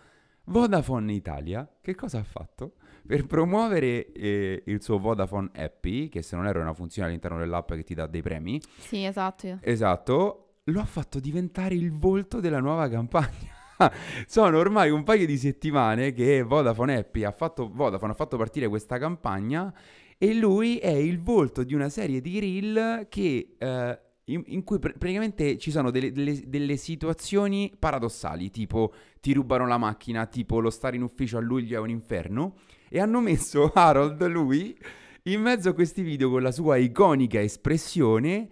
Vodafone 0.44 1.12
Italia 1.12 1.68
che 1.80 1.96
cosa 1.96 2.18
ha 2.20 2.24
fatto? 2.24 2.74
Per 3.08 3.24
promuovere 3.24 4.12
eh, 4.12 4.62
il 4.66 4.82
suo 4.82 4.98
Vodafone 4.98 5.48
Happy, 5.54 6.10
che 6.10 6.20
se 6.20 6.36
non 6.36 6.46
erro 6.46 6.58
è 6.58 6.62
una 6.62 6.74
funzione 6.74 7.08
all'interno 7.08 7.38
dell'app 7.38 7.72
che 7.72 7.82
ti 7.82 7.94
dà 7.94 8.06
dei 8.06 8.20
premi. 8.20 8.60
Sì, 8.76 9.02
esatto. 9.02 9.60
Esatto, 9.62 10.56
lo 10.64 10.80
ha 10.80 10.84
fatto 10.84 11.18
diventare 11.18 11.74
il 11.74 11.90
volto 11.90 12.38
della 12.38 12.60
nuova 12.60 12.86
campagna. 12.90 13.56
Sono 14.26 14.58
ormai 14.58 14.90
un 14.90 15.04
paio 15.04 15.24
di 15.24 15.38
settimane 15.38 16.12
che 16.12 16.42
Vodafone 16.42 16.98
Happy 16.98 17.24
ha 17.24 17.30
fatto, 17.30 17.70
Vodafone 17.72 18.12
ha 18.12 18.14
fatto 18.14 18.36
partire 18.36 18.68
questa 18.68 18.98
campagna 18.98 19.72
e 20.18 20.34
lui 20.34 20.76
è 20.76 20.90
il 20.90 21.22
volto 21.22 21.64
di 21.64 21.72
una 21.72 21.88
serie 21.88 22.20
di 22.20 22.38
reel 22.38 23.06
che, 23.08 23.54
eh, 23.56 24.00
in, 24.24 24.42
in, 24.48 24.64
cui 24.64 24.78
pr- 24.78 24.98
praticamente 24.98 25.56
ci 25.56 25.70
sono 25.70 25.90
delle, 25.90 26.12
delle, 26.12 26.42
delle, 26.46 26.76
situazioni 26.76 27.72
paradossali, 27.78 28.50
tipo 28.50 28.92
ti 29.20 29.32
rubano 29.32 29.66
la 29.66 29.78
macchina, 29.78 30.26
tipo 30.26 30.60
lo 30.60 30.68
stare 30.68 30.96
in 30.96 31.02
ufficio 31.02 31.38
a 31.38 31.40
luglio 31.40 31.78
è 31.78 31.80
un 31.80 31.88
inferno, 31.88 32.56
e 32.88 33.00
hanno 33.00 33.20
messo 33.20 33.70
Harold, 33.74 34.26
lui, 34.26 34.76
in 35.24 35.40
mezzo 35.40 35.70
a 35.70 35.74
questi 35.74 36.02
video 36.02 36.30
con 36.30 36.42
la 36.42 36.52
sua 36.52 36.76
iconica 36.76 37.40
espressione, 37.40 38.48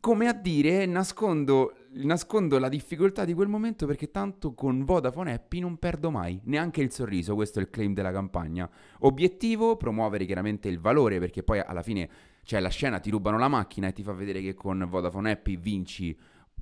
come 0.00 0.28
a 0.28 0.32
dire 0.32 0.86
nascondo 0.86 1.72
nascondo 1.90 2.58
la 2.58 2.68
difficoltà 2.68 3.24
di 3.24 3.34
quel 3.34 3.48
momento 3.48 3.86
perché 3.86 4.10
tanto 4.10 4.52
con 4.54 4.84
Vodafone 4.84 5.32
Happy 5.32 5.60
non 5.60 5.78
perdo 5.78 6.10
mai, 6.10 6.40
neanche 6.44 6.82
il 6.82 6.92
sorriso, 6.92 7.34
questo 7.34 7.58
è 7.58 7.62
il 7.62 7.70
claim 7.70 7.94
della 7.94 8.12
campagna. 8.12 8.68
Obiettivo, 9.00 9.76
promuovere 9.76 10.24
chiaramente 10.24 10.68
il 10.68 10.78
valore 10.78 11.18
perché 11.18 11.42
poi 11.42 11.60
alla 11.60 11.82
fine 11.82 12.08
c'è 12.44 12.60
la 12.60 12.68
scena, 12.68 13.00
ti 13.00 13.10
rubano 13.10 13.38
la 13.38 13.48
macchina 13.48 13.88
e 13.88 13.92
ti 13.92 14.02
fa 14.02 14.12
vedere 14.12 14.40
che 14.40 14.54
con 14.54 14.86
Vodafone 14.88 15.32
Happy 15.32 15.56
vinci 15.56 16.16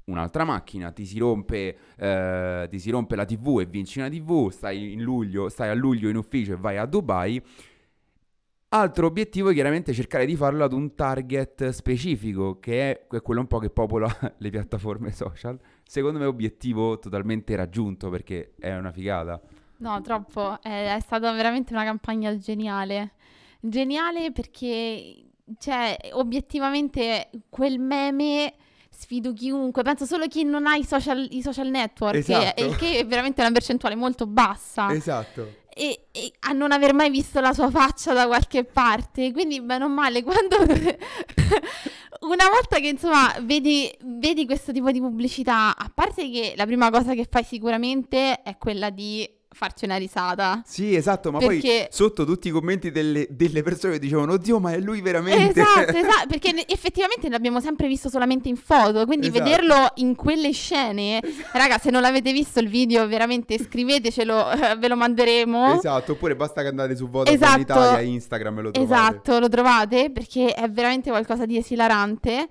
un'altra 0.06 0.44
macchina, 0.44 0.90
ti 0.90 1.04
si, 1.04 1.18
rompe, 1.18 1.76
eh, 1.96 2.66
ti 2.68 2.78
si 2.78 2.90
rompe 2.90 3.16
la 3.16 3.24
TV 3.24 3.60
e 3.60 3.66
vinci 3.66 3.98
una 3.98 4.08
TV, 4.08 4.50
stai, 4.50 4.96
luglio, 4.98 5.48
stai 5.48 5.68
a 5.68 5.74
luglio 5.74 6.08
in 6.08 6.16
ufficio 6.16 6.54
e 6.54 6.56
vai 6.56 6.76
a 6.76 6.86
Dubai 6.86 7.42
Altro 8.68 9.06
obiettivo 9.06 9.50
è 9.50 9.54
chiaramente 9.54 9.92
cercare 9.92 10.26
di 10.26 10.34
farlo 10.34 10.64
ad 10.64 10.72
un 10.72 10.96
target 10.96 11.68
specifico, 11.68 12.58
che 12.58 13.06
è 13.06 13.22
quello 13.22 13.40
un 13.40 13.46
po' 13.46 13.58
che 13.58 13.70
popola 13.70 14.06
le 14.36 14.50
piattaforme 14.50 15.12
social. 15.12 15.58
Secondo 15.84 16.18
me 16.18 16.24
obiettivo 16.24 16.98
totalmente 16.98 17.54
raggiunto 17.54 18.10
perché 18.10 18.54
è 18.58 18.76
una 18.76 18.90
figata. 18.90 19.40
No, 19.78 20.00
troppo. 20.02 20.60
È, 20.60 20.96
è 20.96 21.00
stata 21.00 21.32
veramente 21.32 21.72
una 21.72 21.84
campagna 21.84 22.36
geniale. 22.36 23.12
Geniale 23.60 24.32
perché, 24.32 25.24
cioè, 25.58 25.96
obiettivamente 26.12 27.30
quel 27.48 27.78
meme 27.78 28.52
sfido 28.96 29.32
chiunque, 29.32 29.82
penso 29.82 30.06
solo 30.06 30.26
chi 30.26 30.44
non 30.44 30.66
ha 30.66 30.76
i 30.76 30.84
social, 30.84 31.26
i 31.30 31.42
social 31.42 31.68
network, 31.68 32.16
esatto. 32.16 32.68
che, 32.68 32.76
che 32.76 32.98
è 33.00 33.06
veramente 33.06 33.40
una 33.40 33.52
percentuale 33.52 33.94
molto 33.94 34.26
bassa. 34.26 34.92
Esatto 34.92 35.64
e, 35.78 36.06
e, 36.10 36.32
a 36.48 36.52
non 36.52 36.72
aver 36.72 36.94
mai 36.94 37.10
visto 37.10 37.38
la 37.40 37.52
sua 37.52 37.68
faccia 37.68 38.14
da 38.14 38.26
qualche 38.26 38.64
parte. 38.64 39.30
Quindi, 39.30 39.60
bene 39.60 39.84
o 39.84 39.88
male, 39.90 40.22
quando 40.22 40.56
una 42.24 42.48
volta 42.48 42.78
che 42.78 42.88
insomma 42.88 43.34
vedi, 43.42 43.94
vedi 44.02 44.46
questo 44.46 44.72
tipo 44.72 44.90
di 44.90 45.00
pubblicità, 45.00 45.76
a 45.76 45.90
parte 45.94 46.30
che 46.30 46.54
la 46.56 46.64
prima 46.64 46.88
cosa 46.88 47.12
che 47.12 47.28
fai 47.30 47.44
sicuramente 47.44 48.40
è 48.40 48.56
quella 48.56 48.88
di 48.88 49.28
farci 49.56 49.86
una 49.86 49.96
risata. 49.96 50.62
Sì, 50.66 50.94
esatto, 50.94 51.32
ma 51.32 51.38
perché... 51.38 51.58
poi 51.58 51.86
sotto 51.90 52.26
tutti 52.26 52.48
i 52.48 52.50
commenti 52.50 52.90
delle, 52.90 53.26
delle, 53.30 53.62
persone 53.62 53.94
che 53.94 53.98
dicevano, 53.98 54.34
oddio, 54.34 54.60
ma 54.60 54.72
è 54.72 54.78
lui 54.78 55.00
veramente. 55.00 55.60
Esatto, 55.60 55.90
esatto, 55.96 56.26
perché 56.28 56.66
effettivamente 56.68 57.30
l'abbiamo 57.30 57.60
sempre 57.60 57.88
visto 57.88 58.10
solamente 58.10 58.48
in 58.48 58.56
foto, 58.56 59.06
quindi 59.06 59.28
esatto. 59.28 59.42
vederlo 59.42 59.92
in 59.96 60.14
quelle 60.14 60.52
scene, 60.52 61.22
esatto. 61.22 61.58
raga, 61.58 61.78
se 61.78 61.90
non 61.90 62.02
l'avete 62.02 62.32
visto 62.32 62.60
il 62.60 62.68
video, 62.68 63.06
veramente 63.08 63.58
scrivetecelo, 63.58 64.44
ve 64.78 64.88
lo 64.88 64.96
manderemo. 64.96 65.74
Esatto, 65.74 66.12
oppure 66.12 66.36
basta 66.36 66.60
che 66.60 66.68
andate 66.68 66.94
su 66.94 67.08
Vodafone 67.08 67.42
esatto. 67.42 67.60
Italia, 67.60 68.00
Instagram 68.00 68.58
e 68.58 68.62
lo 68.62 68.70
trovate. 68.70 68.94
Esatto, 68.94 69.38
lo 69.38 69.48
trovate, 69.48 70.10
perché 70.10 70.52
è 70.52 70.68
veramente 70.70 71.08
qualcosa 71.08 71.46
di 71.46 71.56
esilarante. 71.56 72.48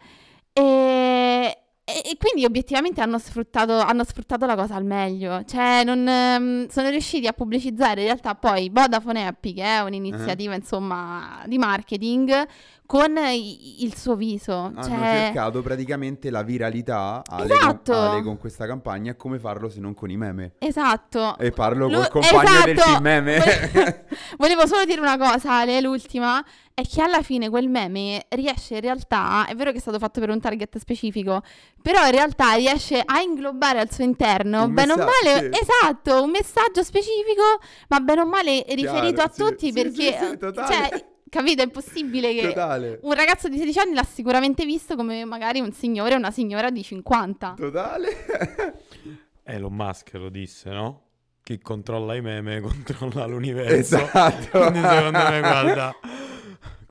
E 0.51 1.59
e, 1.88 2.02
e, 2.04 2.17
quindi 2.17 2.43
obiettivamente 2.45 3.00
hanno 3.02 3.19
sfruttato, 3.19 3.78
hanno 3.78 4.04
sfruttato, 4.04 4.48
la 4.48 4.56
cosa 4.56 4.74
al 4.74 4.86
meglio, 4.86 5.43
cioè 5.45 5.84
non, 5.84 6.00
um, 6.00 6.67
sono 6.67 6.89
riusciti 6.89 7.28
a 7.28 7.32
pubblicizzare 7.32 8.02
in 8.02 8.08
realtà 8.08 8.34
poi 8.34 8.71
Vodafone 8.74 9.28
Happy, 9.28 9.54
che 9.54 9.63
è 9.63 9.82
un'iniziativa 9.82 10.54
uh-huh. 10.54 10.60
insomma 10.60 11.43
di 11.45 11.60
marketing, 11.60 12.48
con 12.88 13.15
il 13.17 13.95
suo 13.95 14.15
viso. 14.15 14.54
Hanno 14.54 14.82
cioè... 14.82 15.26
cercato 15.26 15.62
praticamente 15.62 16.32
la 16.32 16.41
viralità 16.41 17.21
Ale, 17.24 17.54
esatto. 17.54 17.93
con, 17.93 18.02
Ale 18.02 18.24
con 18.24 18.38
questa 18.39 18.65
campagna 18.65 19.12
e 19.12 19.15
come 19.15 19.38
farlo 19.38 19.69
se 19.69 19.80
non 19.80 19.93
con 19.93 20.10
i 20.10 20.17
meme. 20.17 20.54
Esatto. 20.58 21.38
E 21.38 21.52
parlo 21.52 21.88
Lu- 21.88 22.08
col 22.10 22.10
compagno 22.10 22.50
esatto. 22.50 22.65
del 22.65 22.78
team 22.78 23.04
meme. 23.04 24.06
Volevo 24.38 24.65
solo 24.67 24.86
dire 24.86 25.02
una 25.02 25.19
cosa, 25.19 25.60
Ale, 25.60 25.82
l'ultima 25.82 26.43
è 26.75 26.85
che 26.85 27.01
alla 27.01 27.23
fine 27.23 27.49
quel 27.49 27.69
meme 27.69 28.25
riesce 28.31 28.75
in 28.75 28.81
realtà, 28.81 29.47
è 29.47 29.55
vero 29.55 29.71
che 29.71 29.77
è 29.77 29.79
stato 29.79 29.97
fatto 29.97 30.19
per 30.19 30.29
un 30.29 30.41
target 30.41 30.77
specifico, 30.77 31.41
però 31.81 32.03
in 32.03 32.11
realtà 32.11 32.53
riesce 32.55 33.01
a 33.03 33.21
inglobare 33.21 33.79
al 33.79 33.89
suo 33.89 34.03
interno, 34.03 34.67
bene 34.67 34.91
o 34.91 34.97
male, 34.97 35.51
sì. 35.53 35.61
esatto, 35.61 36.21
un 36.21 36.31
messaggio 36.31 36.83
specifico, 36.83 37.61
ma 37.88 38.01
bene 38.01 38.21
o 38.21 38.25
male 38.25 38.65
riferito 38.67 39.13
Chiaro, 39.13 39.23
a 39.23 39.31
sì, 39.31 39.41
tutti 39.41 39.65
sì, 39.67 39.71
perché, 39.71 40.38
cioè, 40.38 41.05
capito, 41.29 41.61
è 41.61 41.63
impossibile 41.63 42.33
che 42.33 42.47
Totale. 42.49 42.99
un 43.03 43.13
ragazzo 43.13 43.47
di 43.47 43.55
16 43.55 43.79
anni 43.79 43.93
l'ha 43.93 44.03
sicuramente 44.03 44.65
visto 44.65 44.97
come 44.97 45.23
magari 45.23 45.61
un 45.61 45.71
signore 45.71 46.15
o 46.15 46.17
una 46.17 46.31
signora 46.31 46.71
di 46.71 46.83
50. 46.83 47.53
Totale. 47.55 48.75
Elon 49.43 49.73
Musk 49.73 50.11
lo 50.15 50.27
disse, 50.27 50.69
no? 50.71 51.03
Chi 51.41 51.57
controlla 51.59 52.15
i 52.15 52.21
meme 52.21 52.59
controlla 52.59 53.25
l'universo. 53.27 53.95
Esatto. 53.95 54.59
Quindi 54.59 54.81
secondo 54.81 55.19
me, 55.19 55.39
guarda... 55.39 55.95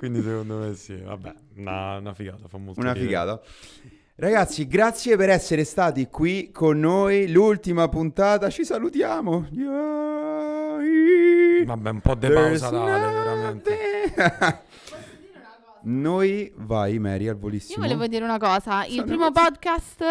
Quindi 0.04 0.20
secondo 0.22 0.58
me 0.58 0.74
sì, 0.74 0.96
vabbè, 0.96 1.34
una, 1.56 1.96
una 1.96 2.12
figata, 2.12 2.46
fa 2.46 2.58
molto 2.58 2.78
Una 2.78 2.92
ridere. 2.92 3.06
figata. 3.10 3.40
Ragazzi, 4.16 4.68
grazie 4.68 5.16
per 5.16 5.30
essere 5.30 5.64
stati 5.64 6.08
qui 6.08 6.50
con 6.52 6.78
noi. 6.78 7.30
L'ultima 7.32 7.88
puntata, 7.88 8.50
ci 8.50 8.66
salutiamo. 8.66 9.48
Vabbè, 11.64 11.90
un 11.90 12.00
po' 12.02 12.14
de 12.16 12.30
pausa 12.30 12.68
date, 12.68 13.14
veramente. 13.14 13.78
Noi, 15.84 16.50
vai 16.56 16.98
Mary, 16.98 17.28
al 17.28 17.36
volissimo. 17.36 17.76
Io 17.76 17.82
volevo 17.82 18.06
dire 18.06 18.24
una 18.24 18.38
cosa, 18.38 18.84
il 18.86 19.04
primo 19.04 19.30
podcast 19.30 20.02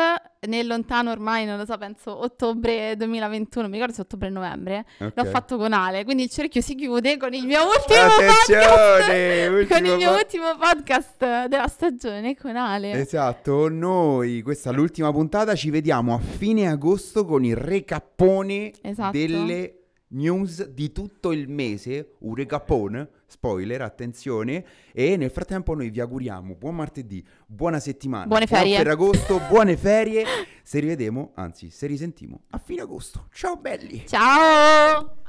nel 0.47 0.67
lontano 0.67 1.11
ormai, 1.11 1.45
non 1.45 1.57
lo 1.57 1.65
so, 1.65 1.77
penso 1.77 2.15
ottobre 2.21 2.95
2021, 2.97 3.67
mi 3.67 3.73
ricordo 3.73 3.93
se 3.93 4.01
ottobre-novembre, 4.01 4.85
okay. 4.99 5.11
l'ho 5.15 5.25
fatto 5.25 5.57
con 5.57 5.73
Ale, 5.73 6.03
quindi 6.03 6.23
il 6.23 6.29
cerchio 6.29 6.61
si 6.61 6.75
chiude 6.75 7.17
con 7.17 7.33
il 7.33 7.45
mio 7.45 7.61
ultimo 7.63 8.01
Attenzione, 8.01 8.65
podcast, 8.65 9.49
ultimo 9.49 9.79
con 9.79 9.85
il 9.85 9.95
mio 9.95 10.09
po- 10.09 10.15
ultimo 10.15 10.57
podcast 10.59 11.47
della 11.47 11.67
stagione 11.67 12.35
con 12.35 12.55
Ale. 12.55 12.91
Esatto, 12.91 13.69
noi, 13.69 14.41
questa 14.41 14.69
è 14.69 14.73
l'ultima 14.73 15.11
puntata, 15.11 15.55
ci 15.55 15.69
vediamo 15.69 16.13
a 16.13 16.19
fine 16.19 16.67
agosto 16.67 17.25
con 17.25 17.43
il 17.43 17.55
recappone 17.55 18.71
esatto. 18.81 19.17
delle 19.17 19.82
news 20.13 20.67
di 20.69 20.91
tutto 20.91 21.31
il 21.31 21.47
mese, 21.47 22.15
un 22.19 22.35
recapone, 22.35 23.09
spoiler, 23.27 23.81
attenzione, 23.81 24.65
e 24.91 25.17
nel 25.17 25.31
frattempo 25.31 25.73
noi 25.73 25.89
vi 25.89 25.99
auguriamo 25.99 26.55
buon 26.55 26.75
martedì, 26.75 27.25
buona 27.45 27.79
settimana, 27.79 28.25
buone 28.25 28.47
ferie. 28.47 28.77
per 28.77 28.87
agosto, 28.87 29.39
buone 29.49 29.77
ferie, 29.77 30.25
se 30.63 30.79
rivedemo, 30.79 31.31
anzi 31.35 31.69
se 31.69 31.87
risentimo 31.87 32.43
a 32.49 32.57
fine 32.57 32.81
agosto. 32.81 33.27
Ciao 33.31 33.55
belli! 33.57 34.03
Ciao! 34.07 35.21